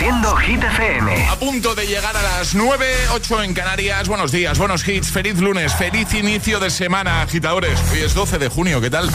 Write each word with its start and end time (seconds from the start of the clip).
Produciendo 0.00 0.34
Hit 0.36 0.62
FM. 0.64 1.28
A 1.28 1.36
punto 1.36 1.74
de 1.74 1.86
llegar 1.86 2.16
a 2.16 2.22
las 2.22 2.54
9, 2.54 2.86
8 3.12 3.42
en 3.42 3.52
Canarias. 3.52 4.08
Buenos 4.08 4.32
días, 4.32 4.56
buenos 4.56 4.88
hits. 4.88 5.10
Feliz 5.10 5.38
lunes, 5.38 5.74
feliz 5.74 6.14
inicio 6.14 6.58
de 6.58 6.70
semana, 6.70 7.20
agitadores. 7.20 7.78
Hoy 7.92 7.98
es 7.98 8.14
12 8.14 8.38
de 8.38 8.48
junio, 8.48 8.80
¿qué 8.80 8.88
tal? 8.88 9.10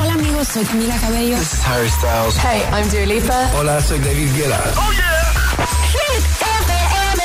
Hola 0.00 0.14
amigos, 0.14 0.48
soy 0.48 0.64
Camila 0.64 0.96
Cabello. 0.98 1.38
This 1.38 1.52
is 1.52 1.60
Harry 1.64 1.88
Styles. 1.88 2.36
Hey, 2.42 2.60
I'm 2.72 2.90
Dua 2.90 3.06
Lipa. 3.06 3.50
Hola, 3.54 3.80
soy 3.80 4.00
David 4.00 4.34
Guetta. 4.34 4.60
¡Oh, 4.74 4.92
yeah! 4.92 5.66
Hit 5.92 6.24
FM. 6.42 7.22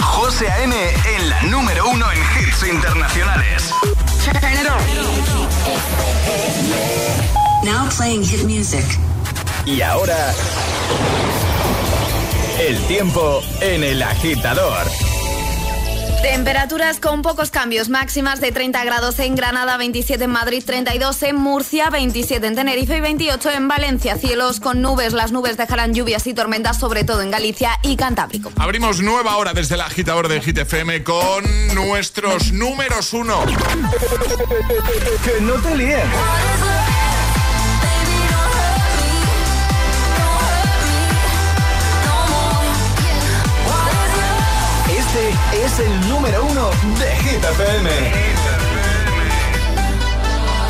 José 0.00 0.48
A.M. 0.48 0.76
en 1.16 1.28
la 1.28 1.42
número 1.42 1.88
uno 1.88 2.06
en 2.12 2.18
hits 2.18 2.68
internacionales. 2.68 3.74
Now 7.64 7.88
playing 7.96 8.22
hit 8.22 8.44
music. 8.44 8.84
Y 9.66 9.82
ahora... 9.82 10.32
El 12.60 12.78
tiempo 12.88 13.42
en 13.62 13.82
el 13.82 14.02
agitador. 14.02 14.86
Temperaturas 16.20 17.00
con 17.00 17.22
pocos 17.22 17.50
cambios, 17.50 17.88
máximas 17.88 18.42
de 18.42 18.52
30 18.52 18.84
grados 18.84 19.18
en 19.18 19.34
Granada, 19.34 19.78
27 19.78 20.24
en 20.24 20.30
Madrid, 20.30 20.62
32 20.66 21.22
en 21.22 21.36
Murcia, 21.36 21.88
27 21.88 22.46
en 22.46 22.54
Tenerife 22.54 22.98
y 22.98 23.00
28 23.00 23.50
en 23.52 23.66
Valencia. 23.66 24.16
Cielos 24.18 24.60
con 24.60 24.82
nubes, 24.82 25.14
las 25.14 25.32
nubes 25.32 25.56
dejarán 25.56 25.94
lluvias 25.94 26.26
y 26.26 26.34
tormentas 26.34 26.78
sobre 26.78 27.02
todo 27.04 27.22
en 27.22 27.30
Galicia 27.30 27.78
y 27.82 27.96
Cantábrico. 27.96 28.52
Abrimos 28.56 29.00
nueva 29.00 29.38
hora 29.38 29.54
desde 29.54 29.76
el 29.76 29.80
agitador 29.80 30.28
de 30.28 30.42
Hit 30.42 30.58
FM 30.58 31.02
con 31.02 31.74
nuestros 31.74 32.52
números 32.52 33.14
uno. 33.14 33.42
que 35.24 35.40
no 35.40 35.54
te 35.54 35.74
líen. 35.74 36.69
Es 45.64 45.78
el 45.78 46.08
número 46.08 46.42
uno 46.46 46.70
de 46.98 47.16
Hit 47.16 47.44
FM. 47.44 47.90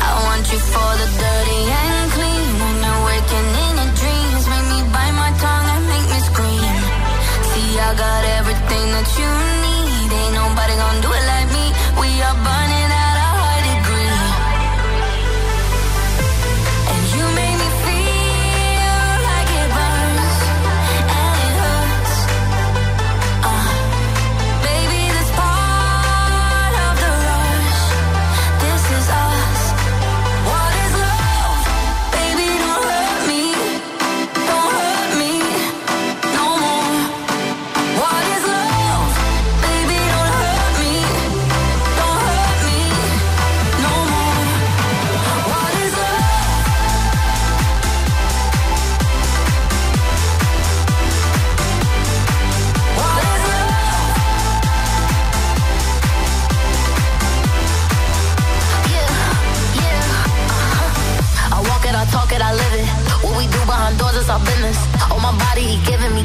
I 0.01 0.23
want 0.25 0.51
you 0.51 0.59
for 0.59 0.91
the 0.99 1.07
dirty 1.17 1.61
and 1.71 2.11
clean. 2.11 2.59
When 2.59 2.75
you're 2.83 3.05
waking 3.05 3.47
in 3.65 3.73
your 3.79 3.91
dreams, 4.01 4.43
make 4.51 4.67
me 4.73 4.79
bite 4.91 5.15
my 5.15 5.31
tongue 5.39 5.69
and 5.75 5.87
make 5.87 6.07
me 6.13 6.19
scream. 6.29 6.75
See, 7.53 7.79
I 7.79 7.93
got 7.95 8.23
everything 8.39 8.91
that 8.91 9.07
you 9.17 9.29
need. 9.55 9.60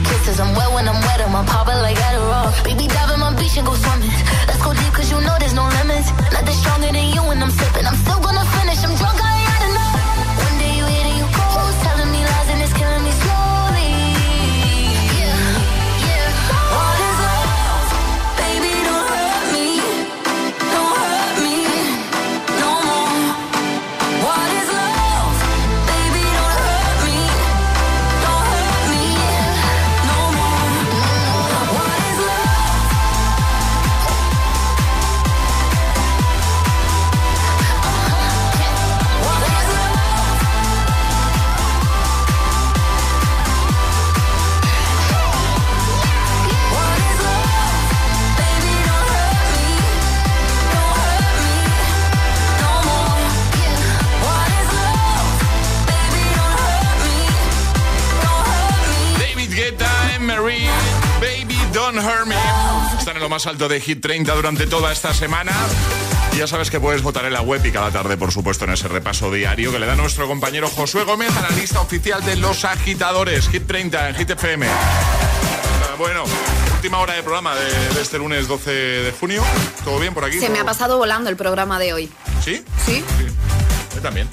Kisses. 0.09 0.41
I'm 0.41 0.55
wet 0.55 0.71
when 0.73 0.89
I'm 0.89 1.01
wet, 1.07 1.21
I'm 1.21 1.47
popping 1.47 1.81
like 1.87 1.97
Adderall. 1.97 2.49
Baby, 2.65 2.87
dive 2.87 3.11
in 3.15 3.21
my 3.21 3.35
beach 3.39 3.57
and 3.59 3.67
go 3.67 3.75
swimming. 3.75 4.26
Están 63.47 63.55
en 63.55 63.59
lo 63.59 63.63
más 63.63 63.69
alto 63.69 63.69
de 63.69 63.81
Hit 63.81 64.01
30 64.03 64.35
durante 64.35 64.67
toda 64.67 64.93
esta 64.93 65.15
semana. 65.15 65.53
Y 66.33 66.39
ya 66.39 66.47
sabes 66.49 66.69
que 66.71 66.81
puedes 66.81 67.03
votar 67.03 67.25
en 67.27 67.33
la 67.33 67.43
web 67.43 67.65
y 67.65 67.71
cada 67.71 67.91
tarde, 67.93 68.17
por 68.17 68.33
supuesto, 68.33 68.65
en 68.65 68.73
ese 68.73 68.89
repaso 68.89 69.31
diario 69.31 69.71
que 69.71 69.79
le 69.79 69.87
da 69.87 69.95
nuestro 69.95 70.27
compañero 70.27 70.69
Josué 70.69 71.05
Gómez 71.05 71.31
a 71.37 71.43
la 71.43 71.51
lista 71.51 71.81
oficial 71.81 72.25
de 72.25 72.37
los 72.37 72.65
agitadores. 72.65 73.49
Hit 73.49 73.67
30 73.69 74.09
en 74.11 74.15
Hit 74.17 74.31
FM. 74.31 74.67
Ah, 74.69 75.95
Bueno, 75.97 76.25
última 76.75 76.99
hora 76.99 77.15
de 77.15 77.23
programa 77.23 77.55
de, 77.55 77.71
de 77.95 78.03
este 78.03 78.19
lunes 78.19 78.49
12 78.49 78.71
de 78.71 79.13
junio. 79.13 79.43
¿Todo 79.85 79.99
bien 80.01 80.13
por 80.13 80.25
aquí? 80.25 80.39
Se 80.41 80.49
me 80.49 80.57
ha 80.59 80.63
¿Todo- 80.63 80.67
pasado 80.67 80.99
volando 80.99 81.31
el 81.31 81.37
programa 81.37 81.79
de 81.79 81.93
hoy. 81.95 82.11
¿Sí? 82.45 82.65
¿Sí? 82.85 83.05
Yo 83.95 84.01
también. 84.03 84.29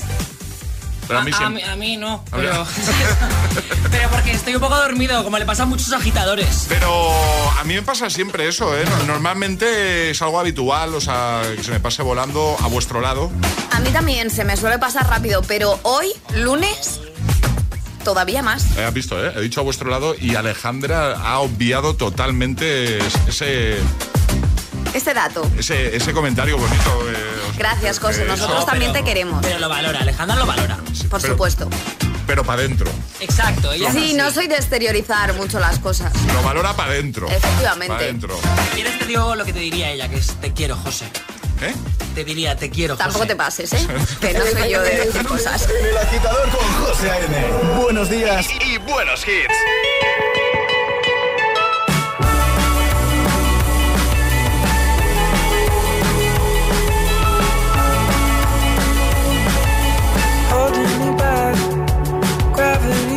Pero 1.07 1.19
a 1.19 1.23
mí 1.23 1.31
a, 1.33 1.49
mí, 1.49 1.61
a 1.61 1.75
mí 1.75 1.97
no, 1.97 2.23
A 2.31 2.37
ver. 2.37 2.49
pero, 2.49 2.65
pero 3.91 4.09
porque 4.09 4.31
estoy 4.31 4.55
un 4.55 4.61
poco 4.61 4.75
dormido, 4.75 5.23
como 5.23 5.37
le 5.37 5.45
pasa 5.45 5.63
a 5.63 5.65
muchos 5.65 5.91
agitadores. 5.93 6.65
Pero 6.69 6.89
a 7.59 7.63
mí 7.63 7.73
me 7.75 7.81
pasa 7.81 8.09
siempre 8.09 8.47
eso, 8.47 8.77
¿eh? 8.77 8.83
Normalmente 9.07 10.11
es 10.11 10.21
algo 10.21 10.39
habitual, 10.39 10.93
o 10.95 11.01
sea, 11.01 11.41
que 11.55 11.63
se 11.63 11.71
me 11.71 11.79
pase 11.79 12.01
volando 12.03 12.55
a 12.61 12.67
vuestro 12.67 13.01
lado. 13.01 13.31
A 13.71 13.79
mí 13.79 13.89
también 13.89 14.29
se 14.29 14.43
me 14.45 14.55
suele 14.57 14.79
pasar 14.79 15.07
rápido, 15.09 15.41
pero 15.47 15.79
hoy, 15.83 16.07
lunes, 16.35 17.01
todavía 18.03 18.41
más. 18.41 18.77
Eh, 18.77 18.83
Has 18.85 18.93
visto, 18.93 19.23
¿eh? 19.25 19.33
He 19.35 19.41
dicho 19.41 19.59
a 19.61 19.63
vuestro 19.63 19.89
lado 19.89 20.15
y 20.19 20.35
Alejandra 20.35 21.17
ha 21.19 21.39
obviado 21.39 21.95
totalmente 21.95 22.99
ese, 23.27 23.77
Este 24.93 25.13
dato. 25.13 25.49
ese, 25.57 25.95
ese 25.95 26.13
comentario 26.13 26.57
bonito. 26.57 27.09
eh, 27.09 27.15
Gracias, 27.57 27.99
José. 27.99 28.25
Nosotros 28.25 28.59
No, 28.61 28.65
también 28.65 28.91
pero- 28.91 29.03
te 29.03 29.09
queremos. 29.09 29.39
Pero 29.43 29.59
lo 29.59 29.69
valora, 29.69 29.99
Alejandra 29.99 30.35
lo 30.37 30.45
valora. 30.45 30.77
Por 31.09 31.21
pero- 31.21 31.33
supuesto. 31.33 31.69
Pero 32.25 32.43
para 32.45 32.59
adentro. 32.61 32.89
Exacto, 33.19 33.73
ella 33.73 33.91
Sí, 33.91 33.97
así. 33.97 34.13
no 34.13 34.31
soy 34.31 34.47
de 34.47 34.55
exteriorizar 34.55 35.33
mucho 35.33 35.59
las 35.59 35.77
cosas. 35.79 36.11
Lo 36.33 36.41
valora 36.41 36.73
para 36.73 36.91
adentro. 36.91 37.27
Efectivamente. 37.29 37.88
Para 37.88 38.00
adentro. 38.01 38.39
¿Quieres 38.73 38.97
te 39.00 39.06
digo 39.06 39.35
lo 39.35 39.44
que 39.44 39.51
te 39.51 39.59
diría 39.59 39.91
ella? 39.91 40.07
Que 40.09 40.15
es 40.18 40.27
te 40.39 40.53
quiero, 40.53 40.77
José. 40.77 41.06
¿Eh? 41.62 41.73
Te 42.15 42.23
diría 42.23 42.56
te 42.56 42.69
quiero, 42.69 42.95
José. 42.95 43.03
Tampoco 43.03 43.27
te 43.27 43.35
pases, 43.35 43.73
¿eh? 43.73 43.88
Que 44.21 44.33
no 44.33 44.39
soy 44.45 44.69
yo 44.71 44.81
de 44.81 44.89
decir 45.06 45.25
cosas. 45.25 45.68
En 45.69 45.85
el 45.85 45.97
agitador 45.97 46.50
con 46.50 46.85
José 46.85 47.12
A.M. 47.12 47.47
Buenos 47.81 48.09
días 48.09 48.47
y 48.65 48.77
buenos 48.77 49.21
hits. 49.27 49.53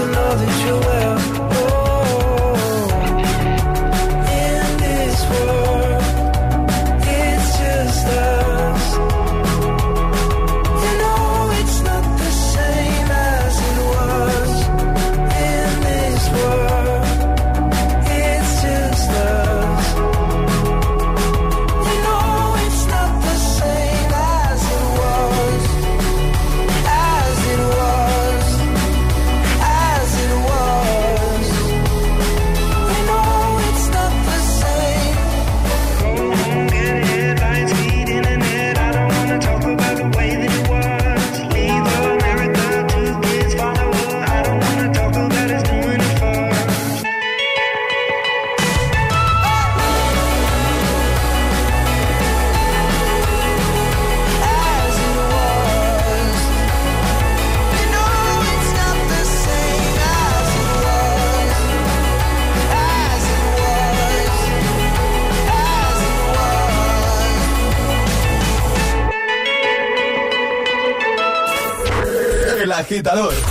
another 0.00 0.47
agitador 72.98 73.47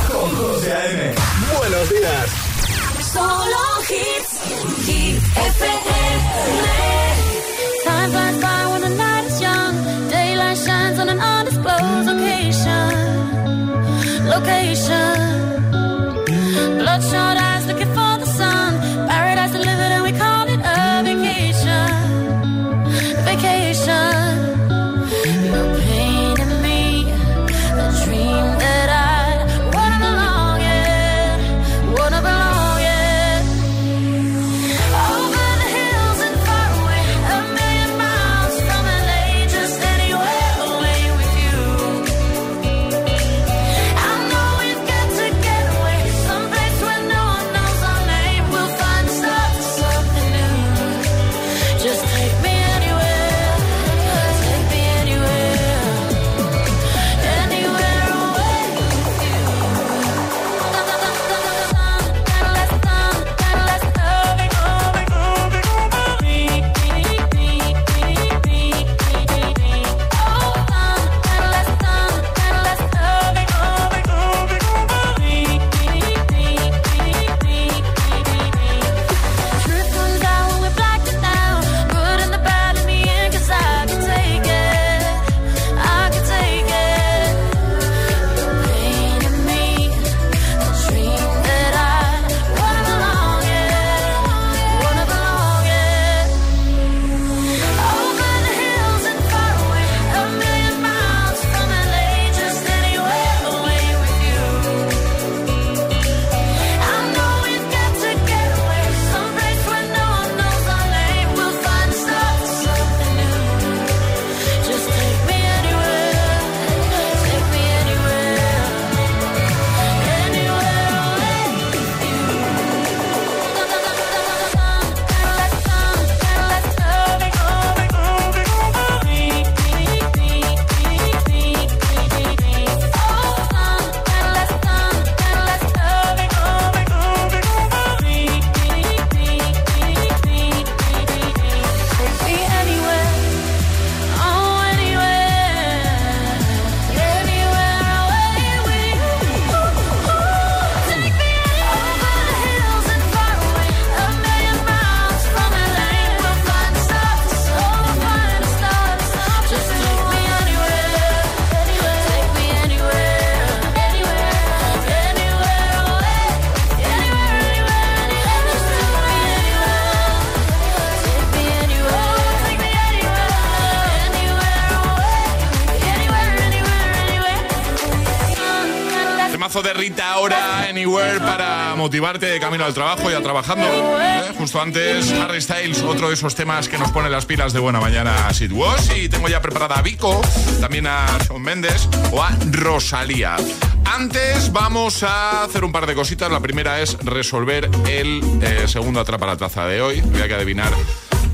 Anywhere, 180.68 181.20
para 181.20 181.76
motivarte 181.76 182.26
de 182.26 182.40
camino 182.42 182.66
al 182.66 182.74
trabajo 182.74 183.10
y 183.10 183.14
a 183.14 183.22
trabajando. 183.22 183.66
¿eh? 183.66 184.34
Justo 184.38 184.60
antes, 184.60 185.14
Harry 185.14 185.42
Styles, 185.42 185.82
otro 185.82 186.10
de 186.10 186.16
esos 186.16 186.36
temas 186.36 186.68
que 186.68 186.78
nos 186.78 186.92
pone 186.92 187.10
las 187.10 187.26
pilas 187.26 187.54
de 187.54 187.60
buena 187.60 187.80
mañana, 187.80 188.28
As 188.28 188.42
It 188.42 188.52
Was. 188.52 188.92
Y 188.96 189.08
tengo 189.08 189.30
ya 189.30 189.42
preparada 189.42 189.76
a 189.76 189.82
Vico, 189.82 190.22
también 190.60 190.88
a 190.88 191.06
Shawn 191.26 191.42
Mendes 191.42 191.88
o 192.12 192.22
a 192.22 192.36
Rosalía. 192.52 193.38
Antes 193.86 194.52
vamos 194.52 195.04
a 195.04 195.44
hacer 195.44 195.64
un 195.64 195.72
par 195.72 195.88
de 195.88 195.96
cositas. 195.96 196.30
La 196.30 196.42
primera 196.42 196.82
es 196.82 196.98
resolver 197.00 197.70
el 197.88 198.22
eh, 198.42 198.68
segundo 198.68 199.00
atrapa 199.00 199.26
la 199.26 199.38
taza 199.38 199.66
de 199.68 199.82
hoy. 199.82 200.02
Voy 200.02 200.22
a 200.22 200.28
que 200.28 200.34
adivinar 200.34 200.74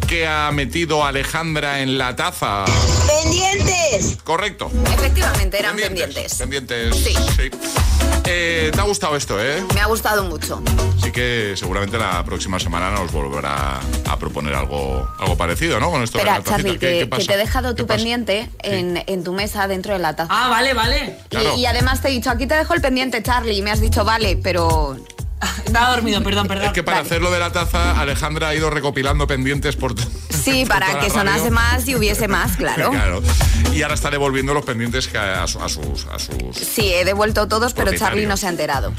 qué 0.07 0.27
ha 0.27 0.51
metido 0.51 1.03
Alejandra 1.03 1.81
en 1.81 1.97
la 1.97 2.15
taza. 2.15 2.65
¡Pendientes! 3.07 4.17
Correcto. 4.23 4.69
Efectivamente, 4.93 5.57
eran 5.57 5.75
pendientes. 5.75 6.35
Pendientes. 6.35 6.95
Sí. 6.95 7.15
Eh, 8.25 8.71
¿Te 8.73 8.79
ha 8.79 8.83
gustado 8.83 9.15
esto, 9.17 9.41
eh? 9.43 9.63
Me 9.73 9.81
ha 9.81 9.85
gustado 9.87 10.23
mucho. 10.23 10.61
Así 10.97 11.11
que 11.11 11.53
seguramente 11.57 11.97
la 11.97 12.23
próxima 12.23 12.59
semana 12.59 12.89
nos 12.91 13.11
volverá 13.11 13.79
a 14.09 14.17
proponer 14.17 14.53
algo, 14.53 15.07
algo 15.19 15.35
parecido, 15.37 15.79
¿no? 15.79 15.91
Con 15.91 16.01
esto 16.03 16.17
de 16.17 16.23
Espera, 16.23 16.37
tacita. 16.41 16.55
Charlie, 16.57 16.71
¿Qué- 16.73 16.79
que, 16.79 16.93
qué 16.93 16.99
que 16.99 17.07
pasa? 17.07 17.25
te 17.27 17.33
he 17.33 17.37
dejado 17.37 17.75
¿Qué 17.75 17.81
tu 17.81 17.87
pasa? 17.87 17.97
pendiente 17.97 18.49
en, 18.59 19.03
en 19.05 19.23
tu 19.23 19.33
mesa 19.33 19.67
dentro 19.67 19.93
de 19.93 19.99
la 19.99 20.15
taza. 20.15 20.29
Ah, 20.33 20.49
vale, 20.49 20.73
vale. 20.73 21.17
Y- 21.25 21.29
Claro. 21.29 21.57
Y, 21.57 21.65
además 21.65 22.01
te 22.01 22.07
he 22.07 22.11
dicho, 22.11 22.29
aquí 22.29 22.47
te 22.47 22.55
dejo 22.55 22.73
el 22.73 22.81
pendiente, 22.81 23.21
Charlie, 23.21 23.57
y 23.57 23.61
me 23.61 23.71
has 23.71 23.81
dicho, 23.81 24.05
vale, 24.05 24.37
pero 24.41 24.95
Estaba 25.65 25.89
dormido, 25.95 26.23
perdón, 26.23 26.47
perdón. 26.47 26.67
Es 26.67 26.73
que 26.73 26.83
para 26.83 26.97
Vale. 26.97 27.07
hacerlo 27.07 27.31
de 27.31 27.39
la 27.39 27.51
taza, 27.51 27.99
Alejandra 27.99 28.49
ha 28.49 28.55
ido 28.55 28.69
recopilando 28.69 29.27
pendientes 29.27 29.75
por. 29.75 29.93
sí, 30.29 30.65
por 30.65 30.79
para 30.79 30.87
toda 30.91 30.99
que 31.01 31.07
la 31.09 31.13
sonase 31.13 31.51
más 31.51 31.87
y 31.87 31.95
hubiese 31.95 32.27
más, 32.27 32.57
claro. 32.57 32.91
Claro. 32.91 33.21
Y 33.73 33.81
ahora 33.81 33.95
está 33.95 34.09
devolviendo 34.11 34.53
los 34.53 34.63
pendientes 34.65 35.07
que 35.07 35.17
a, 35.17 35.47
su- 35.47 35.59
a 35.61 35.69
sus. 35.69 36.05
A 36.07 36.19
sus... 36.19 36.55
Sí, 36.55 36.93
he 36.93 37.05
devuelto 37.05 37.47
todos, 37.47 37.73
pero 37.73 37.93
Charlie 37.93 38.25
no 38.25 38.37
se 38.37 38.47
ha 38.47 38.49
enterado. 38.49 38.93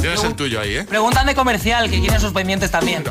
Tienes 0.00 0.22
el 0.24 0.34
tuyo 0.34 0.60
ahí, 0.60 0.76
¿eh? 0.76 0.84
Preguntan 0.84 1.26
de 1.26 1.34
comercial, 1.34 1.90
que 1.90 1.98
quieren 2.00 2.20
sus 2.20 2.32
pendientes 2.32 2.70
también. 2.70 3.04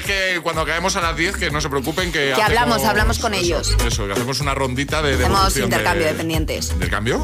Que 0.00 0.40
cuando 0.42 0.64
caemos 0.64 0.96
a 0.96 1.00
las 1.00 1.16
10 1.16 1.36
que 1.36 1.50
no 1.50 1.60
se 1.60 1.68
preocupen 1.68 2.10
que, 2.12 2.32
Que 2.34 2.42
hablamos, 2.42 2.76
hacemos- 2.76 2.90
hablamos 2.90 3.18
con 3.18 3.34
eso, 3.34 3.42
ellos. 3.44 3.76
Eso, 3.86 4.06
que 4.06 4.12
hacemos 4.14 4.40
una 4.40 4.54
rondita 4.54 5.02
de 5.02 5.14
Hacemos 5.14 5.56
intercambio 5.56 6.06
de 6.06 6.14
pendientes. 6.14 6.70
¿Intercambio? 6.72 7.22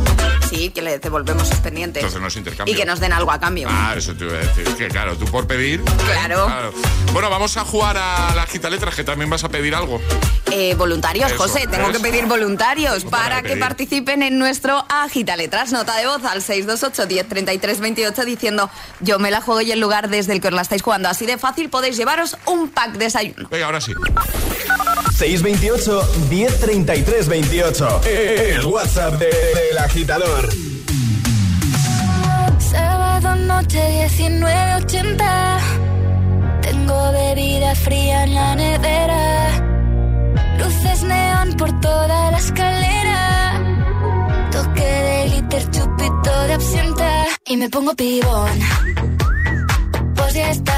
Sí, 0.48 0.70
que 0.70 0.82
le 0.82 0.98
devolvemos 0.98 1.48
sus 1.48 1.58
pendientes. 1.58 2.02
Entonces 2.02 2.20
no 2.20 2.28
es 2.28 2.36
intercambio. 2.36 2.74
Y 2.74 2.76
que 2.76 2.84
nos 2.84 3.00
den 3.00 3.12
algo 3.12 3.32
a 3.32 3.40
cambio. 3.40 3.68
Ah, 3.70 3.94
eso 3.96 4.14
te 4.14 4.24
iba 4.24 4.34
a 4.34 4.38
decir. 4.38 4.64
Que 4.76 4.88
claro, 4.88 5.16
tú 5.16 5.24
por 5.26 5.46
pedir. 5.46 5.82
Claro. 6.06 6.72
Bueno, 7.12 7.30
vamos 7.30 7.56
a 7.56 7.64
jugar 7.64 7.96
a 7.96 8.34
la 8.34 8.46
gita 8.46 8.70
letras, 8.70 8.94
que 8.94 9.04
también 9.04 9.28
vas 9.30 9.44
a 9.44 9.48
pedir 9.48 9.74
algo. 9.74 10.00
Eh, 10.50 10.74
voluntarios, 10.76 11.30
Eso, 11.32 11.42
José, 11.42 11.66
tengo 11.70 11.90
que 11.92 12.00
pedir 12.00 12.26
voluntarios 12.26 13.04
para 13.04 13.42
que 13.42 13.48
pedir. 13.50 13.60
participen 13.60 14.22
en 14.22 14.38
nuestro 14.38 14.84
Agita 14.88 15.36
Letras. 15.36 15.72
Nota 15.72 15.96
de 15.96 16.06
voz 16.06 16.24
al 16.24 16.42
628 16.42 17.06
10 17.06 17.28
33 17.28 17.80
28 17.80 18.24
diciendo 18.24 18.70
yo 19.00 19.18
me 19.18 19.30
la 19.30 19.40
juego 19.42 19.60
y 19.60 19.72
el 19.72 19.80
lugar 19.80 20.08
desde 20.08 20.32
el 20.32 20.40
que 20.40 20.48
os 20.48 20.54
la 20.54 20.62
estáis 20.62 20.82
jugando. 20.82 21.08
Así 21.08 21.26
de 21.26 21.36
fácil 21.38 21.68
podéis 21.68 21.96
llevaros 21.96 22.36
un 22.46 22.57
pack 22.66 22.92
de 22.92 23.04
desayuno. 23.04 23.48
Venga, 23.50 23.66
ahora 23.66 23.80
sí. 23.80 23.92
628 25.16 26.08
1033 26.30 27.28
28. 27.28 28.00
El 28.04 28.64
WhatsApp 28.66 29.14
de- 29.20 29.26
del 29.26 29.78
agitador. 29.78 30.48
Sábado 32.58 33.34
noche 33.36 34.08
1980 34.18 35.58
Tengo 36.62 37.12
bebida 37.12 37.74
fría 37.74 38.24
en 38.24 38.34
la 38.34 38.54
nevera 38.54 39.50
Luces 40.58 41.02
neón 41.02 41.54
por 41.56 41.80
toda 41.80 42.30
la 42.30 42.38
escalera 42.38 43.62
Toque 44.50 44.82
de 44.84 45.28
glitter, 45.30 45.70
chupito 45.70 46.42
de 46.48 46.58
y 47.50 47.56
me 47.56 47.68
pongo 47.70 47.94
pibón. 47.94 48.58
Pues 50.14 50.32
si 50.34 50.40
esta 50.40 50.77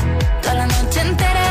la 0.61 0.67
noche 0.67 0.99
entera 0.99 1.50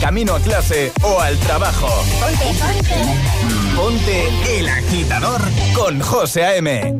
Camino 0.00 0.34
a 0.34 0.40
clase 0.40 0.92
o 1.02 1.20
al 1.20 1.36
trabajo. 1.38 1.88
Ponte, 2.20 2.44
ponte. 2.58 3.76
Ponte 3.76 4.58
el 4.58 4.68
agitador 4.68 5.40
con 5.74 6.00
José 6.00 6.44
A.M. 6.44 6.99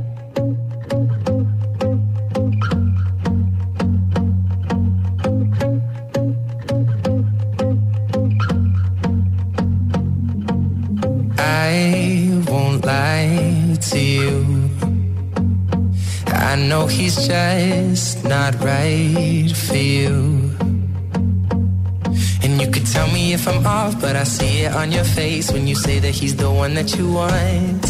on 24.91 24.97
your 24.97 25.05
face 25.05 25.53
when 25.53 25.69
you 25.69 25.75
say 25.77 26.01
that 26.01 26.15
he's 26.15 26.35
the 26.35 26.51
one 26.51 26.75
that 26.75 26.97
you 26.97 27.13
want. 27.13 27.85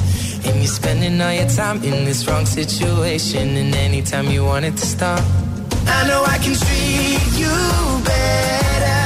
And 0.47 0.57
you're 0.57 0.66
spending 0.66 1.21
all 1.21 1.33
your 1.33 1.49
time 1.49 1.83
in 1.83 2.04
this 2.04 2.26
wrong 2.26 2.47
situation, 2.47 3.57
and 3.57 3.75
anytime 3.75 4.26
you 4.26 4.45
want 4.45 4.64
it 4.64 4.76
to 4.76 4.87
stop. 4.87 5.23
I 5.87 6.07
know 6.09 6.23
I 6.26 6.38
can 6.38 6.54
treat 6.64 7.25
you 7.42 7.57
better 8.04 9.04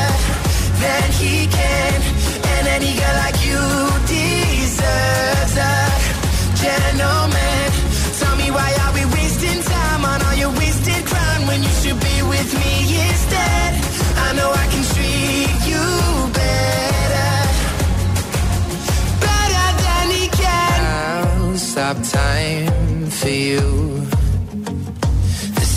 than 0.83 1.05
he 1.19 1.47
can, 1.47 1.54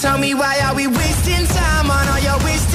Tell 0.00 0.16
me 0.16 0.32
why 0.32 0.58
are 0.64 0.74
we 0.74 0.86
wasting 0.86 1.46
time 1.46 1.90
on 1.90 2.08
all 2.08 2.20
your 2.20 2.38
wasted 2.44 2.67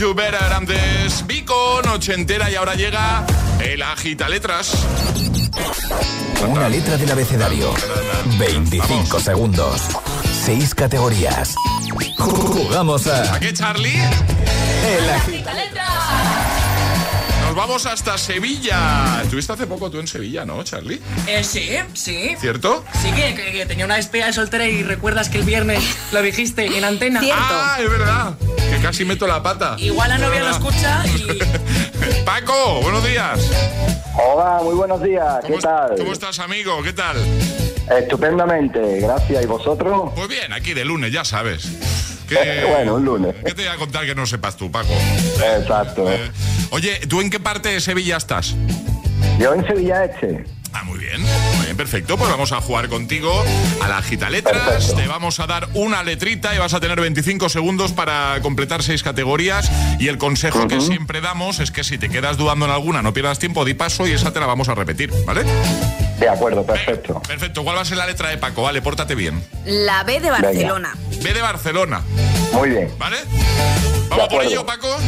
To 0.00 0.14
Better, 0.14 0.42
antes 0.54 1.26
Vico, 1.26 1.82
noche 1.84 2.14
entera 2.14 2.50
y 2.50 2.54
ahora 2.54 2.74
llega 2.74 3.26
el 3.62 3.82
agita 3.82 4.30
letras. 4.30 4.72
Una 6.48 6.70
letra 6.70 6.96
del 6.96 7.10
abecedario. 7.10 7.70
25 8.38 9.20
segundos. 9.20 9.82
6 10.46 10.74
categorías. 10.74 11.54
Jugamos 12.16 13.06
a 13.08 13.34
¿A 13.34 13.40
qué, 13.40 13.52
Charlie? 13.52 13.92
El 13.92 15.10
Agita. 15.10 15.52
Nos 17.44 17.54
vamos 17.54 17.84
hasta 17.84 18.16
Sevilla. 18.16 19.20
Estuviste 19.22 19.52
hace 19.52 19.66
poco 19.66 19.90
tú 19.90 19.98
en 19.98 20.06
Sevilla, 20.06 20.46
¿no, 20.46 20.62
Charlie? 20.62 21.00
Eh, 21.26 21.44
sí, 21.44 21.72
sí. 21.92 22.36
¿Cierto? 22.40 22.84
Sí, 23.02 23.10
que, 23.12 23.34
que- 23.34 23.52
que 23.52 23.66
tenía 23.66 23.84
una 23.84 23.96
despedida 23.96 24.26
de 24.26 24.32
soltera 24.32 24.66
y 24.66 24.82
recuerdas 24.82 25.28
que 25.28 25.38
el 25.38 25.44
viernes 25.44 25.82
lo 26.12 26.22
dijiste 26.22 26.64
en 26.78 26.84
antena. 26.84 27.20
Cierto. 27.20 27.42
Ah, 27.44 27.76
es 27.80 27.90
verdad. 27.90 28.34
Casi 28.82 29.04
meto 29.04 29.26
la 29.26 29.42
pata. 29.42 29.76
Igual 29.78 30.08
la 30.08 30.18
novia 30.18 30.40
lo 30.40 30.50
escucha 30.50 31.02
y... 31.06 31.38
Paco, 32.24 32.80
buenos 32.82 33.04
días. 33.04 33.38
Hola, 34.14 34.60
muy 34.62 34.74
buenos 34.74 35.02
días. 35.02 35.38
¿Qué 35.42 35.48
¿Cómo, 35.48 35.58
tal? 35.60 35.96
¿Cómo 35.96 36.12
estás, 36.12 36.38
amigo? 36.38 36.82
¿Qué 36.82 36.92
tal? 36.92 37.16
Estupendamente, 37.98 39.00
gracias. 39.00 39.42
¿Y 39.42 39.46
vosotros? 39.46 40.12
Pues 40.14 40.28
bien, 40.28 40.52
aquí 40.52 40.72
de 40.74 40.84
lunes, 40.84 41.12
ya 41.12 41.24
sabes. 41.24 41.68
¿Qué, 42.28 42.36
Eh, 42.40 42.64
bueno, 42.68 42.94
un 42.94 43.04
lunes. 43.04 43.34
¿Qué 43.44 43.52
te 43.54 43.62
voy 43.62 43.70
a 43.72 43.76
contar 43.76 44.06
que 44.06 44.14
no 44.14 44.26
sepas 44.26 44.56
tú, 44.56 44.70
Paco? 44.70 44.92
Exacto. 45.58 46.10
Eh, 46.10 46.30
oye, 46.70 47.00
¿tú 47.08 47.20
en 47.20 47.28
qué 47.30 47.40
parte 47.40 47.68
de 47.70 47.80
Sevilla 47.80 48.16
estás? 48.16 48.54
Yo 49.40 49.54
en 49.54 49.66
Sevilla 49.66 50.04
Este. 50.04 50.44
Ah, 50.74 50.84
muy 50.84 50.98
bien. 50.98 51.20
Muy 51.22 51.64
bien, 51.64 51.76
perfecto. 51.78 52.18
Pues 52.18 52.30
vamos 52.30 52.52
a 52.52 52.60
jugar 52.60 52.90
contigo 52.90 53.42
a 53.82 53.88
la 53.88 54.02
gita 54.02 54.28
letras. 54.28 54.62
Perfecto. 54.62 54.96
Te 54.96 55.08
vamos 55.08 55.40
a 55.40 55.46
dar 55.46 55.66
una 55.72 56.02
letrita 56.04 56.54
y 56.54 56.58
vas 56.58 56.74
a 56.74 56.80
tener 56.80 57.00
25 57.00 57.48
segundos 57.48 57.92
para 57.92 58.38
completar 58.42 58.82
seis 58.82 59.02
categorías. 59.02 59.70
Y 59.98 60.08
el 60.08 60.18
consejo 60.18 60.68
que 60.68 60.82
siempre 60.82 61.22
damos 61.22 61.58
es 61.58 61.70
que 61.70 61.84
si 61.84 61.96
te 61.96 62.10
quedas 62.10 62.36
dudando 62.36 62.66
en 62.66 62.70
alguna, 62.72 63.00
no 63.00 63.14
pierdas 63.14 63.38
tiempo, 63.38 63.64
di 63.64 63.72
paso 63.72 64.06
y 64.06 64.12
esa 64.12 64.30
te 64.30 64.40
la 64.40 64.46
vamos 64.46 64.68
a 64.68 64.74
repetir, 64.74 65.10
¿vale? 65.24 65.42
De 66.18 66.28
acuerdo, 66.28 66.64
perfecto. 66.64 67.22
Perfecto. 67.26 67.64
¿Cuál 67.64 67.78
va 67.78 67.80
a 67.80 67.86
ser 67.86 67.96
la 67.96 68.06
letra 68.06 68.28
de 68.28 68.36
Paco? 68.36 68.62
Vale, 68.62 68.82
pórtate 68.82 69.14
bien. 69.14 69.42
La 69.64 70.04
B 70.04 70.20
de 70.20 70.30
Barcelona. 70.30 70.94
B 71.22 71.32
de 71.32 71.40
Barcelona, 71.40 72.02
Muy 72.52 72.68
bien. 72.68 72.92
¿vale? 72.98 73.16
Vamos 74.10 74.28
por 74.28 74.44
ello, 74.44 74.66
Paco. 74.66 74.98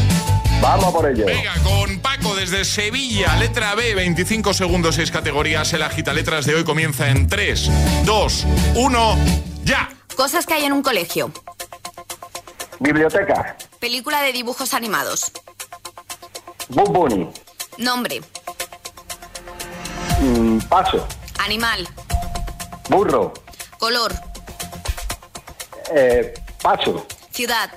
Vamos 0.63 0.93
por 0.95 1.11
ello. 1.11 1.27
Venga, 1.27 1.53
con 1.65 1.99
Paco 1.99 2.37
desde 2.37 2.65
Sevilla, 2.65 3.35
letra 3.35 3.75
B, 3.75 3.97
25 3.97 4.55
segundos, 4.55 4.95
6 4.95 5.11
categorías. 5.11 5.73
El 5.73 5.83
agita 5.83 6.13
letras 6.13 6.47
de 6.47 6.55
hoy 6.55 6.63
comienza 6.63 7.09
en 7.09 7.27
3, 7.27 8.05
2, 8.05 8.47
1, 8.77 9.19
ya. 9.65 9.89
Cosas 10.15 10.47
que 10.47 10.55
hay 10.55 10.65
en 10.65 10.73
un 10.73 10.83
colegio. 10.83 11.33
Biblioteca. 12.79 13.57
Película 13.81 14.23
de 14.23 14.33
dibujos 14.33 14.73
animados. 14.73 15.33
Bob 16.69 16.93
Bunny. 16.93 17.29
Nombre. 17.79 18.21
Mm, 20.21 20.59
paso. 20.69 21.09
Animal. 21.45 21.89
Burro. 22.89 23.35
Color. 23.79 24.15
Eh, 25.93 26.33
paso. 26.63 27.05
Ciudad. 27.33 27.69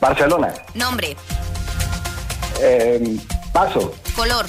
Barcelona. 0.00 0.54
Nombre. 0.74 1.16
Eh, 2.64 3.16
paso. 3.52 3.92
Color. 4.14 4.46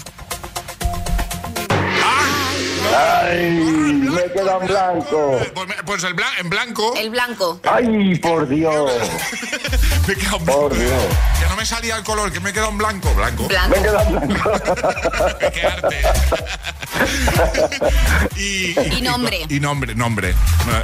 Ay, 2.95 3.49
me 3.49 4.23
queda 4.31 4.57
en 4.61 4.67
blanco. 4.67 5.39
Pues, 5.55 5.67
pues 5.85 6.03
el 6.03 6.15
blan- 6.15 6.37
en 6.39 6.49
blanco. 6.49 6.93
El 6.95 7.09
blanco. 7.09 7.59
Ay, 7.63 8.15
por 8.19 8.47
Dios. 8.47 8.91
Me 10.07 10.13
he 10.13 10.17
quedado 10.17 10.37
en 10.37 10.45
blanco. 10.45 10.61
Por 10.61 10.77
Dios. 10.77 10.91
Que 11.39 11.45
no 11.47 11.55
me 11.55 11.65
salía 11.65 11.95
el 11.95 12.03
color, 12.03 12.29
que 12.31 12.39
me 12.41 12.49
he 12.49 12.53
quedado 12.53 12.69
en 12.71 12.77
blanco. 12.77 13.09
Blanco. 13.15 13.47
Blanco. 13.47 13.69
Me 13.77 13.81
queda 13.81 14.03
en 14.03 14.27
blanco. 14.27 14.51
Qué 15.53 15.65
arte. 15.65 16.01
y, 18.35 18.97
Y 18.97 19.01
nombre. 19.01 19.45
Y, 19.49 19.59
nombre, 19.59 19.95
nombre. 19.95 20.33